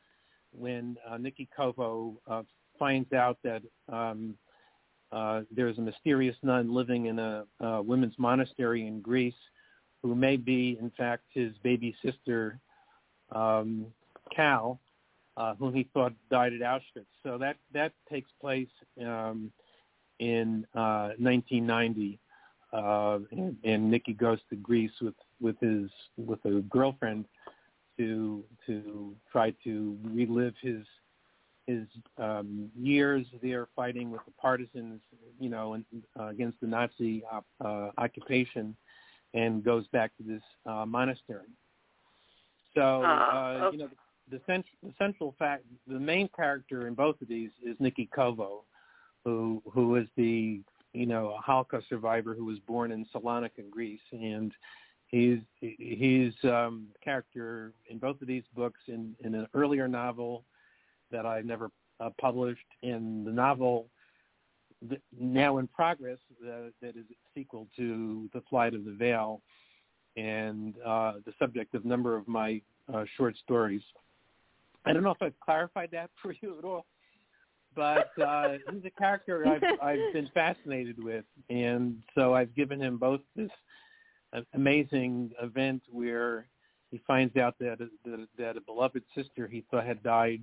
when 0.58 0.98
uh, 1.10 1.18
Nikki 1.18 1.48
Kovo 1.56 2.16
uh, 2.28 2.44
finds 2.80 3.12
out 3.14 3.38
that 3.44 3.62
um, 3.90 4.36
uh, 5.12 5.42
there's 5.52 5.78
a 5.78 5.82
mysterious 5.82 6.36
nun 6.44 6.74
living 6.74 7.06
in 7.06 7.20
a, 7.20 7.46
a 7.60 7.82
women's 7.82 8.16
monastery 8.18 8.88
in 8.88 9.02
Greece 9.02 9.34
who 10.02 10.16
may 10.16 10.36
be, 10.36 10.78
in 10.80 10.92
fact, 10.98 11.24
his 11.34 11.54
baby 11.64 11.96
sister, 12.04 12.60
um, 13.32 13.86
Cal, 14.36 14.80
uh, 15.38 15.56
whom 15.56 15.74
he 15.74 15.88
thought 15.94 16.14
died 16.30 16.54
at 16.54 16.62
Auschwitz. 16.62 17.06
So 17.24 17.38
that 17.38 17.58
that 17.74 17.94
takes 18.10 18.30
place 18.42 18.68
um, 19.02 19.52
in 20.20 20.66
uh, 20.76 21.14
1990, 21.18 22.20
uh, 22.72 23.20
and, 23.32 23.58
and 23.64 23.90
Nikki 23.90 24.14
goes 24.14 24.40
to 24.50 24.56
Greece 24.56 24.92
with 25.02 25.16
with 25.40 25.60
his 25.60 25.90
with 26.18 26.44
a 26.46 26.62
girlfriend 26.70 27.26
to 27.98 28.44
to 28.66 29.16
try 29.32 29.54
to 29.64 29.98
relive 30.04 30.54
his 30.62 30.86
his 31.68 31.88
um, 32.18 32.70
years 32.78 33.26
there 33.42 33.68
fighting 33.76 34.12
with 34.12 34.22
the 34.26 34.32
partisans, 34.32 35.00
you 35.40 35.50
know, 35.50 35.74
and, 35.74 35.86
uh, 36.20 36.26
against 36.26 36.60
the 36.60 36.68
Nazi 36.68 37.24
op, 37.32 37.46
uh, 37.64 37.90
occupation, 37.98 38.76
and 39.34 39.64
goes 39.64 39.88
back 39.88 40.12
to 40.18 40.24
this 40.24 40.42
uh, 40.66 40.86
monastery. 40.86 41.48
So, 42.76 43.02
ah, 43.06 43.68
uh, 43.68 43.72
you 43.72 43.78
know, 43.78 43.88
the, 44.30 44.38
the, 44.38 44.44
cent- 44.46 44.66
the 44.82 44.94
central 44.98 45.36
fact, 45.40 45.64
the 45.88 46.00
main 46.00 46.30
character 46.36 46.88
in 46.88 46.96
both 46.96 47.22
of 47.22 47.28
these 47.28 47.52
is 47.66 47.76
Nikki 47.80 48.10
Kovo, 48.14 48.64
who 49.24 49.62
who 49.72 49.96
is 49.96 50.08
the 50.18 50.60
you 50.94 51.06
know 51.06 51.36
a 51.38 51.38
Holocaust 51.38 51.88
survivor 51.88 52.34
who 52.34 52.46
was 52.46 52.60
born 52.60 52.92
in 52.92 53.06
Salonika, 53.14 53.70
Greece, 53.70 54.02
and 54.12 54.52
He's 55.14 55.42
he's 55.60 56.34
um, 56.44 56.88
character 57.04 57.72
in 57.88 58.00
both 58.00 58.20
of 58.24 58.28
these 58.28 58.42
books 58.56 58.80
in, 58.88 59.16
in 59.24 59.36
an 59.36 59.46
earlier 59.54 59.88
novel 59.88 60.44
that 61.12 61.24
I 61.24 61.42
never 61.42 61.70
uh, 62.00 62.10
published. 62.20 62.66
In 62.82 63.24
the 63.24 63.32
novel 63.32 63.86
now 65.20 65.60
in 65.60 65.68
progress 65.68 66.18
uh, 66.44 66.72
that 66.82 66.98
is 66.98 67.06
a 67.12 67.16
sequel 67.36 67.68
to 67.78 68.28
The 68.34 68.42
Flight 68.50 68.74
of 68.74 68.86
the 68.86 68.92
Veil 68.92 69.44
and 70.18 70.74
uh, 70.84 71.14
the 71.28 71.34
subject 71.38 71.76
of 71.76 71.86
a 71.86 71.88
number 71.88 72.18
of 72.18 72.28
my 72.28 72.60
uh, 72.92 73.06
short 73.16 73.36
stories. 73.38 73.84
I 74.84 74.94
don't 74.94 75.04
know 75.04 75.12
if 75.12 75.22
I've 75.22 75.40
clarified 75.42 75.90
that 75.92 76.10
for 76.24 76.34
you 76.42 76.58
at 76.58 76.66
all, 76.66 76.88
but 77.76 78.10
uh, 78.20 78.54
he's 78.72 78.84
a 78.84 78.90
character 79.00 79.46
I've, 79.48 79.80
I've 79.80 80.14
been 80.14 80.32
fascinated 80.34 81.04
with, 81.04 81.26
and 81.52 82.02
so 82.16 82.34
I've 82.34 82.56
given 82.56 82.82
him 82.82 82.98
both 82.98 83.22
this 83.36 83.52
amazing 84.54 85.32
event 85.42 85.84
where 85.92 86.48
he 86.92 87.02
finds 87.08 87.36
out 87.38 87.56
that 87.60 87.78
that, 88.06 88.28
that 88.38 88.58
a 88.58 88.62
beloved 88.62 89.04
sister 89.16 89.48
he 89.48 89.64
thought 89.70 89.86
had 89.86 90.02
died 90.04 90.42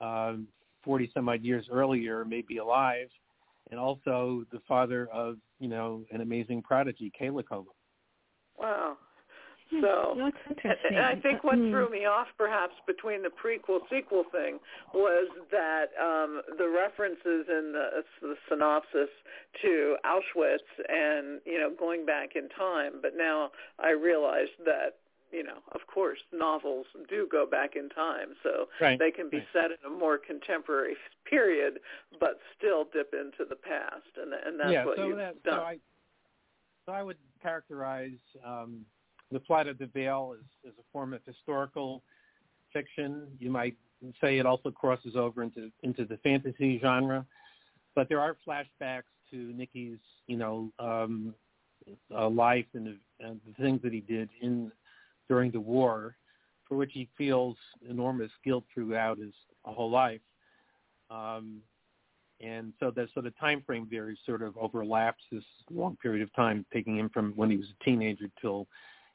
um, 0.00 0.48
40 0.84 1.10
some 1.12 1.28
odd 1.28 1.42
years 1.42 1.66
earlier 1.70 2.24
may 2.24 2.42
be 2.42 2.58
alive, 2.58 3.08
and 3.70 3.78
also 3.78 4.44
the 4.52 4.60
father 4.66 5.08
of 5.12 5.36
you 5.58 5.68
know 5.68 6.04
an 6.10 6.20
amazing 6.20 6.62
prodigy, 6.62 7.12
Kayla 7.20 7.44
Kovo. 7.44 7.74
Wow. 8.58 8.96
So, 9.82 10.30
and 10.64 10.98
I 10.98 11.14
think 11.16 11.44
what 11.44 11.56
hmm. 11.56 11.70
threw 11.70 11.90
me 11.90 12.06
off 12.06 12.28
perhaps 12.38 12.72
between 12.86 13.22
the 13.22 13.28
prequel 13.28 13.80
sequel 13.90 14.24
thing 14.32 14.58
was 14.94 15.28
that 15.50 15.92
um, 16.00 16.40
the 16.56 16.68
references 16.68 17.46
in 17.48 17.72
the, 17.72 18.02
the 18.22 18.34
synopsis 18.48 19.10
to 19.62 19.96
Auschwitz 20.06 20.68
and 20.88 21.40
you 21.44 21.58
know 21.58 21.70
going 21.78 22.06
back 22.06 22.30
in 22.34 22.48
time. 22.48 22.94
But 23.02 23.12
now 23.16 23.50
I 23.78 23.90
realized 23.90 24.56
that 24.64 24.96
you 25.32 25.44
know, 25.44 25.58
of 25.72 25.86
course, 25.86 26.18
novels 26.32 26.86
do 27.08 27.28
go 27.30 27.44
back 27.44 27.76
in 27.76 27.90
time, 27.90 28.28
so 28.42 28.66
right. 28.80 28.98
they 28.98 29.10
can 29.10 29.28
be 29.28 29.44
set 29.52 29.66
in 29.66 29.76
a 29.86 29.90
more 29.90 30.16
contemporary 30.16 30.96
period, 31.28 31.80
but 32.18 32.40
still 32.56 32.86
dip 32.92 33.12
into 33.12 33.44
the 33.48 33.56
past, 33.56 34.08
and 34.16 34.32
and 34.32 34.58
that's 34.58 34.72
yeah, 34.72 34.86
what 34.86 34.96
so 34.96 35.06
you've 35.06 35.18
that, 35.18 35.42
done. 35.42 35.58
So 35.58 35.62
I, 35.62 35.78
so 36.86 36.92
I 36.92 37.02
would 37.02 37.18
characterize 37.42 38.18
um, 38.44 38.86
the 39.30 39.40
Flight 39.40 39.66
of 39.66 39.78
the 39.78 39.86
Veil 39.86 40.34
is, 40.38 40.70
is 40.70 40.78
a 40.78 40.84
form 40.92 41.12
of 41.12 41.20
historical 41.26 42.02
fiction. 42.72 43.26
You 43.38 43.50
might 43.50 43.76
say 44.20 44.38
it 44.38 44.46
also 44.46 44.70
crosses 44.70 45.16
over 45.16 45.42
into 45.42 45.70
into 45.82 46.04
the 46.04 46.18
fantasy 46.18 46.78
genre, 46.80 47.26
but 47.94 48.08
there 48.08 48.20
are 48.20 48.36
flashbacks 48.46 49.02
to 49.30 49.36
Nikki's, 49.36 49.98
you 50.26 50.36
know, 50.36 50.70
um, 50.78 51.34
uh, 52.14 52.28
life 52.28 52.66
and 52.74 52.86
the, 52.86 53.26
and 53.26 53.40
the 53.46 53.62
things 53.62 53.82
that 53.82 53.92
he 53.92 54.00
did 54.00 54.28
in 54.40 54.70
during 55.28 55.50
the 55.50 55.60
war, 55.60 56.16
for 56.66 56.76
which 56.76 56.92
he 56.94 57.08
feels 57.16 57.56
enormous 57.88 58.30
guilt 58.44 58.64
throughout 58.72 59.18
his 59.18 59.34
whole 59.64 59.90
life. 59.90 60.20
Um, 61.10 61.60
and 62.40 62.72
so 62.78 62.92
that 62.92 63.08
so 63.14 63.20
the 63.20 63.32
time 63.32 63.62
frame 63.66 63.88
there 63.90 64.14
sort 64.24 64.42
of 64.42 64.56
overlaps 64.56 65.22
this 65.32 65.42
long 65.70 65.96
period 66.00 66.22
of 66.22 66.32
time, 66.34 66.64
taking 66.72 66.96
him 66.96 67.10
from 67.12 67.32
when 67.34 67.50
he 67.50 67.56
was 67.56 67.66
a 67.66 67.84
teenager 67.84 68.26
till, 68.40 68.66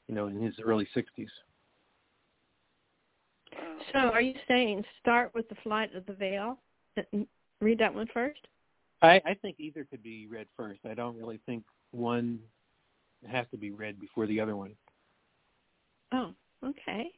you 0.08 0.14
know, 0.14 0.26
in 0.26 0.40
his 0.40 0.54
early 0.62 0.88
60s. 0.96 1.28
So 3.92 3.98
are 3.98 4.20
you 4.20 4.34
saying 4.48 4.84
start 5.00 5.32
with 5.34 5.48
the 5.48 5.54
flight 5.62 5.94
of 5.94 6.06
the 6.06 6.14
veil? 6.14 6.58
Read 7.60 7.78
that 7.78 7.94
one 7.94 8.08
first. 8.12 8.40
I, 9.02 9.20
I 9.26 9.34
think 9.34 9.56
either 9.58 9.84
could 9.84 10.02
be 10.02 10.26
read 10.26 10.46
first. 10.56 10.80
I 10.88 10.94
don't 10.94 11.16
really 11.16 11.40
think 11.46 11.64
one 11.90 12.38
has 13.26 13.46
to 13.50 13.56
be 13.56 13.70
read 13.70 14.00
before 14.00 14.26
the 14.26 14.40
other 14.40 14.56
one. 14.56 14.74
Oh, 16.12 16.32
okay. 16.64 17.10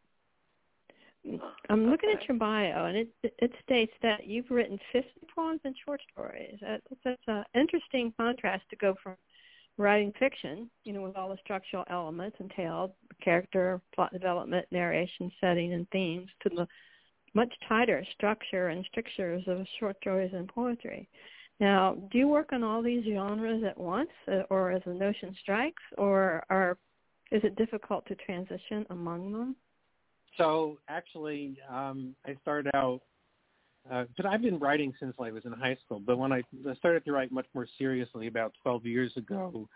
I'm 1.69 1.91
looking 1.91 2.11
okay. 2.11 2.23
at 2.23 2.29
your 2.29 2.37
bio, 2.39 2.87
and 2.87 2.97
it 2.97 3.09
it 3.23 3.53
states 3.65 3.93
that 4.03 4.27
you've 4.27 4.51
written 4.51 4.79
50 4.93 5.09
poems 5.35 5.61
and 5.65 5.75
short 5.85 6.01
stories. 6.13 6.57
That, 6.61 6.83
that's 7.05 7.21
an 7.27 7.45
interesting 7.55 8.13
contrast 8.17 8.63
to 8.71 8.77
go 8.77 8.95
from 9.03 9.17
writing 9.79 10.13
fiction, 10.19 10.71
you 10.85 10.93
know, 10.93 11.03
with 11.03 11.17
all 11.17 11.29
the 11.29 11.37
structural 11.43 11.85
elements 11.91 12.37
entailed, 12.41 12.93
character, 13.23 13.81
plot 13.95 14.13
development, 14.13 14.67
narration, 14.71 15.31
setting, 15.41 15.75
and 15.75 15.89
themes, 15.91 16.29
to 16.43 16.49
the 16.49 16.67
much 17.35 17.53
tighter 17.69 18.05
structure 18.15 18.69
and 18.69 18.85
strictures 18.91 19.43
of 19.47 19.67
short 19.79 19.97
stories 20.01 20.33
and 20.35 20.49
poetry. 20.49 21.09
Now, 21.61 21.97
do 22.11 22.19
you 22.19 22.29
work 22.29 22.51
on 22.53 22.63
all 22.63 22.83
these 22.83 23.05
genres 23.05 23.63
at 23.65 23.79
once, 23.79 24.11
uh, 24.29 24.43
or 24.51 24.73
as 24.73 24.83
the 24.85 24.95
notion 24.95 25.35
strikes, 25.43 25.83
or 25.99 26.45
are 26.51 26.79
is 27.33 27.43
it 27.45 27.57
difficult 27.57 28.07
to 28.07 28.15
transition 28.15 28.87
among 28.91 29.33
them? 29.33 29.57
So 30.39 30.79
actually, 30.89 31.59
um, 31.69 32.15
I 32.25 32.37
started 32.43 32.71
out, 32.75 33.01
uh, 33.91 34.05
but 34.17 34.27
I've 34.27 34.43
been 34.43 34.59
writing 34.59 34.93
since 34.99 35.15
I 35.21 35.31
was 35.31 35.45
in 35.45 35.53
high 35.53 35.77
school. 35.85 36.01
But 36.01 36.19
when 36.19 36.33
I 36.33 36.43
started 36.79 37.05
to 37.05 37.13
write 37.13 37.33
much 37.33 37.47
more 37.55 37.67
seriously 37.79 38.27
about 38.27 38.53
12 38.63 38.87
years 38.87 39.13
ago, 39.17 39.69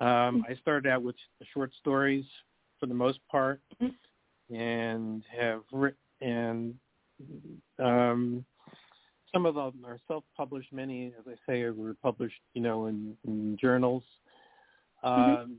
um, 0.00 0.44
I 0.48 0.54
started 0.60 0.90
out 0.90 1.02
with 1.02 1.16
short 1.52 1.72
stories 1.78 2.24
for 2.78 2.86
the 2.86 2.94
most 2.94 3.18
part, 3.30 3.60
and 4.50 5.22
have 5.38 5.62
written 5.72 5.96
and 6.20 6.74
um, 7.78 8.44
some 9.32 9.46
of 9.46 9.54
them 9.54 9.84
are 9.86 9.98
self-published. 10.08 10.72
Many, 10.72 11.12
as 11.18 11.24
I 11.26 11.34
say, 11.50 11.68
were 11.70 11.94
published, 12.02 12.40
you 12.54 12.62
know, 12.62 12.86
in, 12.86 13.16
in 13.26 13.56
journals. 13.60 14.02
Um, 15.02 15.14
Mm-hmm. 15.14 15.52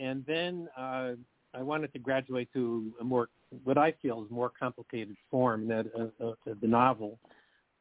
And 0.00 0.24
then 0.26 0.68
uh, 0.74 1.12
I 1.52 1.62
wanted 1.62 1.92
to 1.92 1.98
graduate 1.98 2.48
to 2.54 2.94
a 2.98 3.04
more, 3.04 3.28
what 3.64 3.78
I 3.78 3.92
feel 4.02 4.22
is 4.24 4.30
more 4.30 4.50
complicated 4.50 5.16
form, 5.30 5.68
that 5.68 5.86
uh, 5.98 6.24
uh, 6.26 6.34
the 6.60 6.66
novel. 6.66 7.18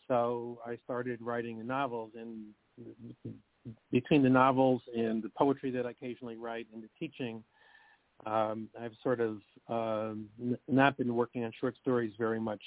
So 0.07 0.59
I 0.65 0.77
started 0.83 1.19
writing 1.21 1.57
the 1.57 1.63
novels, 1.63 2.11
and 2.17 2.47
between 3.91 4.23
the 4.23 4.29
novels 4.29 4.81
and 4.95 5.23
the 5.23 5.29
poetry 5.29 5.71
that 5.71 5.85
I 5.85 5.91
occasionally 5.91 6.35
write 6.35 6.67
and 6.73 6.83
the 6.83 6.89
teaching, 6.99 7.43
um, 8.25 8.69
I've 8.79 8.93
sort 9.01 9.19
of 9.19 9.39
um, 9.67 10.27
n- 10.39 10.57
not 10.67 10.97
been 10.97 11.15
working 11.15 11.43
on 11.43 11.51
short 11.59 11.75
stories 11.81 12.13
very 12.17 12.39
much 12.39 12.61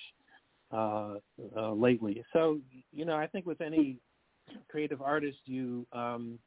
uh, 0.73 1.17
uh, 1.57 1.73
lately. 1.73 2.25
So, 2.33 2.59
you 2.93 3.05
know, 3.05 3.17
I 3.17 3.27
think 3.27 3.47
with 3.47 3.61
any 3.61 3.99
creative 4.69 5.03
artist, 5.03 5.39
you 5.45 5.87
um, 5.93 6.39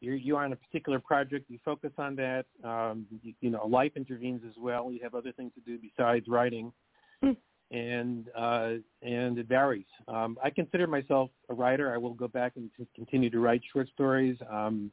you're, 0.00 0.14
you're 0.14 0.42
on 0.42 0.52
a 0.52 0.56
particular 0.56 0.98
project, 0.98 1.46
you 1.48 1.58
focus 1.64 1.92
on 1.98 2.16
that. 2.16 2.46
Um, 2.62 3.06
you, 3.22 3.34
you 3.40 3.50
know, 3.50 3.66
life 3.66 3.92
intervenes 3.96 4.42
as 4.46 4.54
well. 4.58 4.90
You 4.92 5.00
have 5.02 5.14
other 5.14 5.32
things 5.32 5.52
to 5.54 5.60
do 5.60 5.78
besides 5.78 6.26
writing, 6.28 6.72
Hmm. 7.22 7.32
and 7.70 8.28
uh, 8.36 8.74
and 9.02 9.38
it 9.38 9.46
varies. 9.46 9.86
Um, 10.06 10.36
I 10.42 10.50
consider 10.50 10.86
myself 10.86 11.30
a 11.48 11.54
writer. 11.54 11.94
I 11.94 11.96
will 11.96 12.14
go 12.14 12.28
back 12.28 12.52
and 12.56 12.70
t- 12.76 12.86
continue 12.94 13.30
to 13.30 13.40
write 13.40 13.62
short 13.72 13.88
stories. 13.88 14.36
Um, 14.50 14.92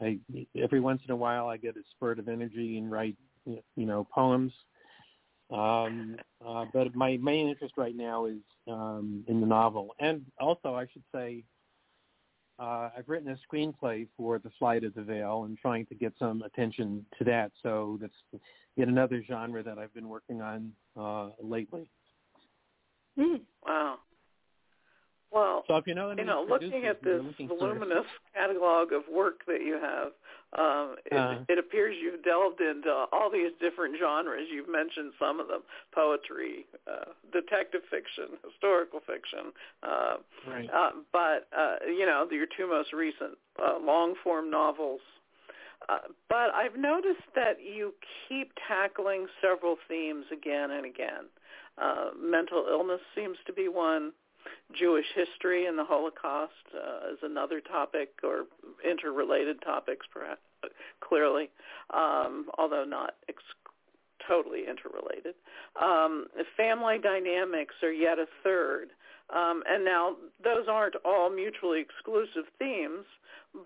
I, 0.00 0.18
every 0.56 0.80
once 0.80 1.02
in 1.06 1.12
a 1.12 1.16
while, 1.16 1.48
I 1.48 1.56
get 1.56 1.76
a 1.76 1.82
spurt 1.94 2.18
of 2.18 2.28
energy 2.28 2.78
and 2.78 2.90
write, 2.90 3.16
you 3.44 3.86
know, 3.86 4.06
poems. 4.12 4.52
Um, 5.50 6.16
uh, 6.44 6.64
but 6.72 6.94
my 6.94 7.18
main 7.18 7.48
interest 7.48 7.74
right 7.76 7.94
now 7.94 8.24
is 8.24 8.38
um, 8.66 9.24
in 9.28 9.40
the 9.40 9.46
novel, 9.46 9.94
and 10.00 10.22
also 10.40 10.74
I 10.74 10.86
should 10.92 11.04
say 11.14 11.44
uh, 12.58 12.90
I've 12.96 13.08
written 13.08 13.28
a 13.28 13.38
screenplay 13.54 14.06
for 14.16 14.38
The 14.38 14.50
Flight 14.58 14.84
of 14.84 14.94
the 14.94 15.02
Veil 15.02 15.44
and 15.44 15.58
trying 15.58 15.86
to 15.86 15.94
get 15.94 16.12
some 16.18 16.42
attention 16.42 17.04
to 17.18 17.24
that. 17.24 17.52
So 17.62 17.98
that's 18.00 18.42
yet 18.76 18.88
another 18.88 19.22
genre 19.26 19.62
that 19.62 19.78
I've 19.78 19.94
been 19.94 20.08
working 20.08 20.40
on 20.40 20.72
uh, 20.96 21.30
lately. 21.42 21.88
Mm. 23.18 23.40
Wow. 23.66 23.98
Well, 25.34 25.64
So 25.66 25.76
if 25.76 25.86
you 25.88 25.94
know 25.96 26.14
you 26.16 26.24
know, 26.24 26.46
looking 26.48 26.86
at 26.86 27.02
this 27.02 27.20
looking 27.20 27.48
for- 27.48 27.58
voluminous 27.58 28.06
catalog 28.34 28.92
of 28.92 29.02
work 29.08 29.44
that 29.46 29.62
you 29.62 29.74
have, 29.74 30.12
um, 30.52 30.96
it, 31.06 31.12
Uh. 31.12 31.38
it 31.48 31.58
appears 31.58 31.96
you've 32.00 32.22
delved 32.22 32.60
into 32.60 32.90
all 33.12 33.28
these 33.30 33.50
different 33.58 33.98
genres. 33.98 34.48
You've 34.48 34.68
mentioned 34.68 35.12
some 35.18 35.40
of 35.40 35.48
them: 35.48 35.64
poetry, 35.90 36.66
uh, 36.86 37.06
detective 37.32 37.82
fiction, 37.90 38.38
historical 38.44 39.00
fiction. 39.00 39.52
Uh, 39.82 40.18
right. 40.46 40.70
uh, 40.72 40.92
but 41.10 41.48
uh, 41.52 41.78
you 41.86 42.06
know, 42.06 42.28
your 42.30 42.46
two 42.46 42.68
most 42.68 42.92
recent 42.92 43.36
uh, 43.58 43.78
long-form 43.78 44.50
novels. 44.50 45.00
Uh, 45.88 45.98
but 46.30 46.54
I've 46.54 46.76
noticed 46.76 47.26
that 47.34 47.60
you 47.60 47.92
keep 48.28 48.52
tackling 48.68 49.26
several 49.42 49.76
themes 49.88 50.24
again 50.32 50.70
and 50.70 50.86
again. 50.86 51.26
Uh, 51.76 52.10
mental 52.16 52.66
illness 52.70 53.00
seems 53.16 53.36
to 53.46 53.52
be 53.52 53.68
one. 53.68 54.12
Jewish 54.78 55.06
history 55.14 55.66
and 55.66 55.78
the 55.78 55.84
Holocaust 55.84 56.52
uh, 56.74 57.12
is 57.12 57.18
another 57.22 57.60
topic, 57.60 58.10
or 58.22 58.46
interrelated 58.88 59.62
topics, 59.62 60.06
perhaps 60.12 60.40
clearly, 61.00 61.50
um, 61.92 62.46
although 62.58 62.84
not 62.84 63.14
ex- 63.28 63.42
totally 64.26 64.62
interrelated. 64.68 65.34
Um, 65.80 66.26
family 66.56 66.98
dynamics 66.98 67.74
are 67.82 67.92
yet 67.92 68.18
a 68.18 68.26
third. 68.42 68.90
Um, 69.34 69.62
and 69.66 69.84
now 69.84 70.16
those 70.42 70.66
aren't 70.68 70.96
all 71.04 71.30
mutually 71.30 71.80
exclusive 71.80 72.44
themes, 72.58 73.06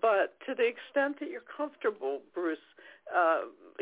but 0.01 0.35
to 0.45 0.55
the 0.55 0.65
extent 0.67 1.19
that 1.19 1.29
you're 1.29 1.41
comfortable, 1.41 2.21
Bruce, 2.33 2.59
uh, 3.15 3.41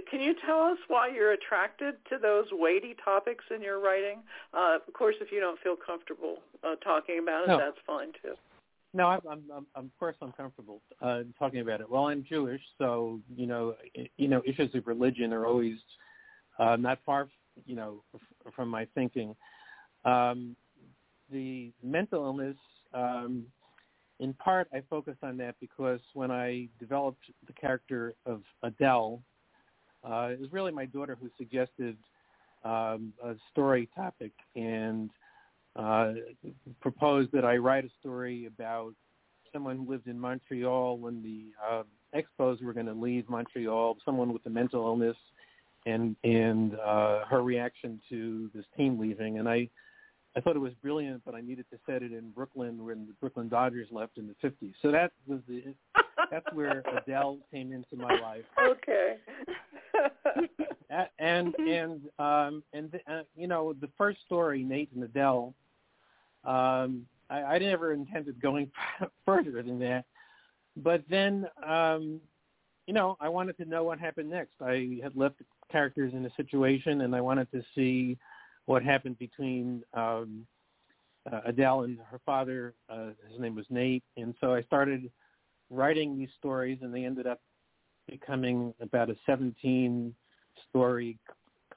can 0.10 0.22
you 0.22 0.34
tell 0.46 0.62
us 0.62 0.78
why 0.88 1.10
you're 1.10 1.32
attracted 1.34 1.96
to 2.10 2.18
those 2.18 2.46
weighty 2.52 2.96
topics 3.04 3.44
in 3.54 3.62
your 3.62 3.80
writing? 3.80 4.20
Uh, 4.54 4.78
of 4.88 4.94
course, 4.94 5.16
if 5.22 5.32
you 5.32 5.40
don't 5.40 5.60
feel 5.62 5.76
comfortable 5.76 6.38
uh, 6.64 6.76
talking 6.84 7.20
about 7.20 7.44
it, 7.44 7.48
No. 7.48 7.58
that's 7.58 7.78
fine 7.86 8.10
too. 8.22 8.36
No, 8.94 9.08
I'm, 9.08 9.22
I'm, 9.30 9.44
I'm, 9.76 9.86
of 9.86 10.00
course, 10.00 10.16
I'm 10.22 10.32
comfortable 10.32 10.82
uh, 11.02 11.22
talking 11.38 11.60
about 11.60 11.82
it. 11.82 11.90
Well, 11.90 12.08
I'm 12.08 12.24
Jewish, 12.28 12.62
so 12.78 13.20
you 13.36 13.46
know, 13.46 13.76
i- 13.98 14.10
you 14.18 14.28
know, 14.28 14.42
issues 14.46 14.74
of 14.76 14.88
religion 14.88 15.34
are 15.34 15.46
always 15.46 15.76
uh, 16.58 16.76
not 16.78 17.00
far, 17.06 17.28
you 17.66 17.76
know, 17.76 18.02
f- 18.16 18.54
from 18.56 18.70
my 18.70 18.88
thinking. 18.96 19.36
Um, 20.06 20.56
the 21.32 21.72
mental 21.84 22.24
illness, 22.24 22.56
um, 22.94 23.46
in 24.20 24.34
part, 24.34 24.68
I 24.74 24.82
focused 24.90 25.24
on 25.24 25.38
that 25.38 25.56
because 25.60 26.00
when 26.14 26.32
I 26.32 26.68
developed 26.80 27.24
the 27.46 27.54
character 27.54 28.16
of 28.26 28.42
Adele, 28.64 29.22
uh, 30.04 30.30
it 30.32 30.40
was 30.40 30.52
really 30.52 30.72
my 30.72 30.86
daughter 30.86 31.18
who 31.20 31.30
suggested 31.38 31.98
um, 32.64 33.14
a 33.24 33.36
story 33.52 33.88
topic, 33.96 34.32
and 34.56 35.10
uh, 35.76 36.14
proposed 36.82 37.32
that 37.32 37.46
I 37.46 37.58
write 37.58 37.86
a 37.86 37.90
story 38.00 38.46
about 38.46 38.94
someone 39.54 39.78
who 39.78 39.90
lived 39.90 40.08
in 40.08 40.20
Montreal 40.20 40.98
when 40.98 41.22
the 41.22 41.52
uh, 41.64 41.84
Expos 42.16 42.62
were 42.64 42.74
going 42.74 42.88
to 42.88 42.94
leave 42.94 43.30
Montreal, 43.30 43.98
someone 44.04 44.34
with 44.34 44.46
a 44.46 44.50
mental 44.50 44.86
illness, 44.86 45.18
and 45.86 46.16
and 46.24 46.76
uh, 46.80 47.26
her 47.26 47.44
reaction 47.44 48.02
to 48.10 48.50
this 48.56 48.66
team 48.76 49.00
leaving. 49.00 49.38
And 49.38 49.48
I 49.48 49.70
I 50.38 50.40
thought 50.40 50.56
it 50.56 50.60
was 50.60 50.74
brilliant, 50.84 51.24
but 51.26 51.34
I 51.34 51.42
needed 51.42 51.66
to 51.72 51.80
set 51.88 52.04
it 52.04 52.14
in 52.14 52.30
Brooklyn 52.30 52.86
when 52.86 53.08
the 53.08 53.14
Brooklyn 53.20 53.50
Dodgers 53.50 53.88
left 53.90 54.20
in 54.20 54.28
the 54.28 54.48
50s. 54.48 54.74
So 54.84 54.92
that 54.92 55.12
was 55.26 55.40
the 55.48 55.74
that's 56.30 56.46
where 56.54 56.84
Adele 56.98 57.40
came 57.52 57.74
into 57.74 57.96
my 57.96 58.20
life. 58.20 58.44
okay. 58.60 59.18
And 61.20 61.54
and 61.60 62.02
um 62.18 62.64
and 62.72 63.00
uh, 63.12 63.22
you 63.36 63.48
know 63.48 63.74
the 63.74 63.90
first 63.98 64.20
story 64.26 64.64
Nate 64.64 64.90
and 64.94 65.04
Adele 65.04 65.54
um 66.46 67.06
I, 67.30 67.42
I 67.42 67.60
never 67.60 67.92
intended 67.92 68.42
going 68.42 68.72
further 69.26 69.62
than 69.62 69.80
that 69.80 70.06
but 70.78 71.04
then 71.10 71.46
um 71.66 72.22
you 72.88 72.94
know 72.94 73.18
I 73.20 73.28
wanted 73.28 73.58
to 73.58 73.66
know 73.66 73.84
what 73.84 74.00
happened 74.00 74.30
next 74.30 74.54
I 74.62 75.00
had 75.04 75.16
left 75.18 75.40
the 75.40 75.46
characters 75.70 76.14
in 76.14 76.26
a 76.26 76.34
situation 76.36 77.02
and 77.02 77.14
I 77.14 77.22
wanted 77.22 77.52
to 77.52 77.62
see 77.76 78.18
what 78.68 78.84
happened 78.84 79.18
between 79.18 79.82
um 79.94 80.46
uh, 81.32 81.42
Adele 81.46 81.82
and 81.82 81.98
her 82.10 82.22
father. 82.26 82.74
Uh, 82.90 83.08
his 83.30 83.40
name 83.40 83.56
was 83.56 83.66
Nate, 83.70 84.04
and 84.16 84.34
so 84.40 84.54
I 84.54 84.62
started 84.64 85.12
writing 85.70 86.18
these 86.18 86.30
stories, 86.38 86.80
and 86.82 86.94
they 86.94 87.04
ended 87.04 87.28
up 87.28 87.42
becoming 88.08 88.74
about 88.80 89.10
a 89.10 89.16
17 89.26 90.14
story 90.70 91.18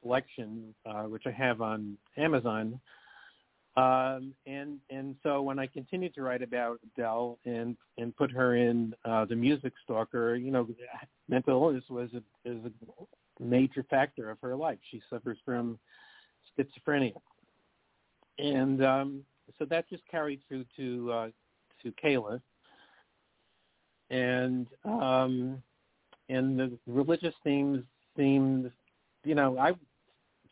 collection, 0.00 0.74
uh, 0.87 1.05
which 1.05 1.24
I 1.26 1.33
have 1.33 1.61
on 1.61 1.96
Amazon. 2.16 2.81
Um, 3.76 4.35
and 4.46 4.79
and 4.90 5.14
so 5.22 5.42
when 5.42 5.59
I 5.59 5.66
continued 5.66 6.14
to 6.16 6.22
write 6.22 6.42
about 6.42 6.81
Adele 6.94 7.38
and 7.44 7.76
and 7.98 8.14
put 8.16 8.31
her 8.33 8.57
in 8.57 8.94
uh, 9.05 9.24
the 9.26 9.37
Music 9.37 9.72
Stalker, 9.85 10.35
you 10.35 10.50
know, 10.50 10.68
mental 11.29 11.62
illness 11.62 11.85
was 11.88 12.11
a 12.14 12.50
is 12.50 12.59
a 12.66 13.42
major 13.42 13.85
factor 13.88 14.29
of 14.31 14.38
her 14.42 14.57
life. 14.57 14.79
She 14.90 15.00
suffers 15.09 15.38
from 15.44 15.79
schizophrenia, 16.59 17.15
and 18.39 18.85
um, 18.85 19.23
so 19.59 19.65
that 19.67 19.89
just 19.89 20.03
carried 20.11 20.41
through 20.49 20.65
to 20.77 21.13
uh, 21.13 21.29
to 21.83 21.93
Kayla, 22.03 22.41
and 24.11 24.67
um, 24.85 25.63
and 26.29 26.59
the 26.59 26.79
religious 26.87 27.35
themes 27.45 27.83
seemed, 28.17 28.71
you 29.25 29.35
know, 29.35 29.59
I 29.59 29.73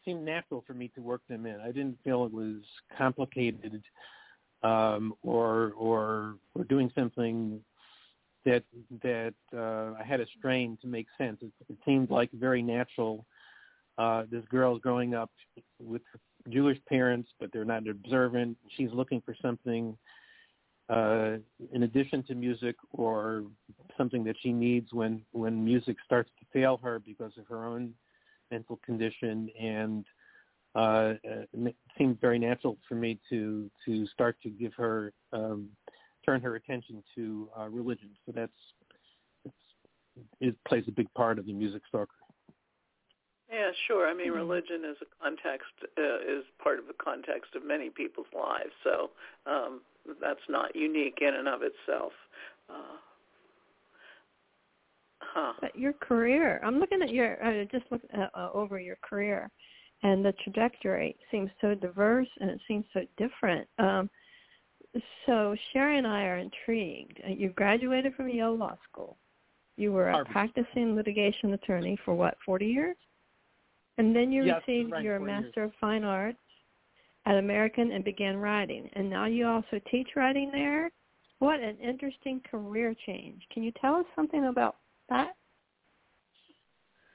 seemed 0.04 0.24
natural 0.24 0.64
for 0.66 0.74
me 0.74 0.90
to 0.94 1.00
work 1.00 1.22
them 1.28 1.46
in. 1.46 1.60
I 1.60 1.68
didn't 1.68 1.98
feel 2.02 2.24
it 2.24 2.32
was 2.32 2.62
complicated 2.96 3.82
um, 4.62 5.14
or 5.22 5.72
or 5.76 6.34
or 6.54 6.64
doing 6.64 6.90
something 6.94 7.60
that 8.44 8.64
that 9.02 9.34
uh, 9.54 9.94
I 9.98 10.04
had 10.04 10.20
a 10.20 10.26
strain 10.38 10.78
to 10.82 10.88
make 10.88 11.06
sense. 11.16 11.38
It, 11.42 11.52
it 11.68 11.76
seemed 11.84 12.10
like 12.10 12.30
very 12.32 12.62
natural. 12.62 13.26
Uh, 13.98 14.22
this 14.30 14.44
girl's 14.48 14.80
growing 14.80 15.14
up 15.14 15.30
with 15.80 16.02
Jewish 16.48 16.78
parents, 16.88 17.28
but 17.40 17.50
they're 17.52 17.64
not 17.64 17.86
observant. 17.88 18.56
She's 18.76 18.90
looking 18.92 19.20
for 19.20 19.36
something 19.42 19.96
uh, 20.88 21.36
in 21.72 21.82
addition 21.82 22.22
to 22.22 22.34
music 22.34 22.76
or 22.92 23.44
something 23.96 24.24
that 24.24 24.36
she 24.40 24.52
needs 24.52 24.92
when 24.92 25.22
when 25.32 25.62
music 25.62 25.96
starts 26.04 26.30
to 26.38 26.46
fail 26.52 26.78
her 26.82 26.98
because 26.98 27.32
of 27.36 27.46
her 27.46 27.66
own 27.66 27.92
mental 28.50 28.80
condition 28.86 29.50
and 29.60 30.06
uh, 30.74 31.14
it 31.24 31.76
seemed 31.98 32.20
very 32.20 32.38
natural 32.38 32.78
for 32.88 32.94
me 32.94 33.18
to 33.28 33.70
to 33.84 34.06
start 34.06 34.36
to 34.42 34.48
give 34.48 34.72
her 34.74 35.12
um, 35.32 35.68
turn 36.24 36.40
her 36.40 36.56
attention 36.56 37.02
to 37.14 37.48
uh, 37.58 37.68
religion. 37.68 38.10
So 38.24 38.32
that's 38.34 38.52
it 40.40 40.56
plays 40.66 40.84
a 40.88 40.92
big 40.92 41.12
part 41.14 41.38
of 41.38 41.46
the 41.46 41.52
music 41.52 41.82
stalker. 41.88 42.08
Yeah, 43.50 43.70
sure. 43.86 44.06
I 44.06 44.14
mean, 44.14 44.30
religion 44.30 44.82
is 44.84 44.96
a 45.00 45.24
context 45.24 45.72
uh, 45.96 46.16
is 46.18 46.44
part 46.62 46.78
of 46.78 46.86
the 46.86 46.94
context 47.02 47.54
of 47.54 47.64
many 47.64 47.88
people's 47.88 48.26
lives. 48.34 48.72
So 48.84 49.10
um, 49.46 49.80
that's 50.20 50.40
not 50.50 50.76
unique 50.76 51.18
in 51.22 51.34
and 51.34 51.48
of 51.48 51.60
itself. 51.62 52.12
Uh, 52.68 52.96
huh. 55.20 55.52
But 55.62 55.76
your 55.76 55.94
career, 55.94 56.60
I'm 56.62 56.78
looking 56.78 57.00
at 57.00 57.10
your, 57.10 57.42
uh, 57.42 57.64
just 57.72 57.86
look 57.90 58.02
uh, 58.16 58.26
uh, 58.34 58.50
over 58.52 58.78
your 58.78 58.98
career, 59.00 59.50
and 60.02 60.22
the 60.22 60.32
trajectory 60.44 61.16
seems 61.30 61.50
so 61.62 61.74
diverse 61.74 62.28
and 62.40 62.50
it 62.50 62.60
seems 62.68 62.84
so 62.92 63.00
different. 63.16 63.66
Um, 63.78 64.10
so 65.24 65.56
Sherry 65.72 65.96
and 65.96 66.06
I 66.06 66.24
are 66.24 66.38
intrigued. 66.38 67.20
Uh, 67.26 67.30
you 67.30 67.48
graduated 67.50 68.14
from 68.14 68.28
Yale 68.28 68.56
Law 68.56 68.76
School. 68.90 69.16
You 69.76 69.92
were 69.92 70.08
a 70.08 70.12
Harvard. 70.12 70.32
practicing 70.32 70.94
litigation 70.96 71.54
attorney 71.54 71.96
for 72.04 72.14
what, 72.14 72.36
40 72.44 72.66
years? 72.66 72.96
And 73.98 74.14
then 74.14 74.32
you 74.32 74.44
yes, 74.44 74.62
received 74.66 74.92
right, 74.92 75.04
your 75.04 75.18
Master 75.18 75.50
years. 75.56 75.66
of 75.66 75.72
Fine 75.80 76.04
Arts 76.04 76.38
at 77.26 77.36
American 77.36 77.92
and 77.92 78.04
began 78.04 78.36
writing. 78.36 78.88
And 78.94 79.10
now 79.10 79.26
you 79.26 79.46
also 79.46 79.80
teach 79.90 80.10
writing 80.16 80.50
there. 80.52 80.90
What 81.40 81.60
an 81.60 81.76
interesting 81.76 82.40
career 82.50 82.94
change. 83.06 83.42
Can 83.52 83.62
you 83.62 83.72
tell 83.80 83.96
us 83.96 84.06
something 84.16 84.46
about 84.46 84.76
that? 85.08 85.34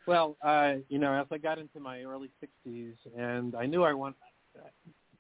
Well, 0.06 0.38
uh, 0.42 0.76
you 0.90 1.00
know, 1.00 1.14
as 1.14 1.28
I 1.32 1.38
got 1.38 1.58
into 1.58 1.80
my 1.80 2.04
early 2.04 2.30
60s, 2.44 2.96
and 3.18 3.56
I 3.56 3.66
knew 3.66 3.84
I 3.84 3.94
want. 3.94 4.16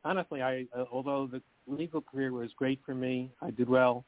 Honestly, 0.06 0.42
I 0.42 0.66
uh, 0.78 0.84
although 0.92 1.28
the 1.32 1.42
legal 1.66 2.02
career 2.02 2.34
was 2.34 2.52
great 2.58 2.82
for 2.86 2.94
me, 2.94 3.32
I 3.42 3.52
did 3.52 3.70
well. 3.70 4.04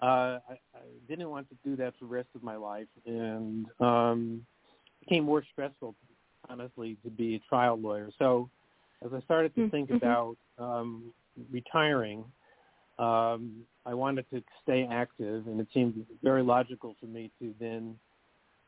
Uh, 0.00 0.40
I, 0.48 0.58
I 0.74 0.80
didn't 1.08 1.28
want 1.28 1.46
to 1.50 1.56
do 1.62 1.76
that 1.76 1.92
for 1.98 2.06
the 2.06 2.10
rest 2.10 2.28
of 2.34 2.42
my 2.42 2.56
life, 2.56 2.88
and 3.04 3.66
um, 3.80 4.46
it 5.02 5.08
became 5.08 5.24
more 5.24 5.44
stressful, 5.52 5.94
honestly, 6.50 6.96
to 7.04 7.10
be 7.10 7.36
a 7.36 7.38
trial 7.48 7.76
lawyer. 7.76 8.10
So, 8.18 8.50
as 9.04 9.12
I 9.14 9.20
started 9.20 9.54
to 9.54 9.70
think 9.70 9.90
Mhm. 9.90 9.96
about 9.96 10.36
um, 10.58 11.14
retiring, 11.50 12.24
um, 12.98 13.66
I 13.86 13.94
wanted 13.94 14.28
to 14.30 14.42
stay 14.62 14.86
active, 14.86 15.46
and 15.46 15.58
it 15.58 15.68
seemed 15.72 16.06
very 16.22 16.42
logical 16.42 16.94
for 17.00 17.06
me 17.06 17.30
to 17.38 17.54
then 17.58 17.98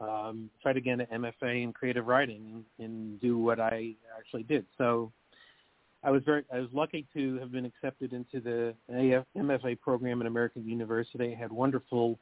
um, 0.01 0.51
try 0.63 0.73
to 0.73 0.81
get 0.81 1.01
an 1.01 1.07
MFA 1.13 1.63
in 1.63 1.73
creative 1.73 2.07
writing 2.07 2.65
and, 2.79 2.85
and 2.85 3.21
do 3.21 3.39
what 3.39 3.61
I 3.61 3.95
actually 4.19 4.43
did. 4.43 4.67
So 4.79 5.13
I 6.03 6.11
was 6.11 6.25
very 6.25 6.45
I 6.53 6.59
was 6.59 6.73
lucky 6.73 7.07
to 7.15 7.39
have 7.39 7.53
been 7.53 7.65
accepted 7.65 8.13
into 8.13 8.41
the 8.41 8.75
AF, 8.89 9.25
MFA 9.37 9.81
program 9.81 10.21
at 10.21 10.27
American 10.27 10.69
University. 10.69 11.35
I 11.37 11.39
had 11.39 11.53
wonderful 11.53 12.19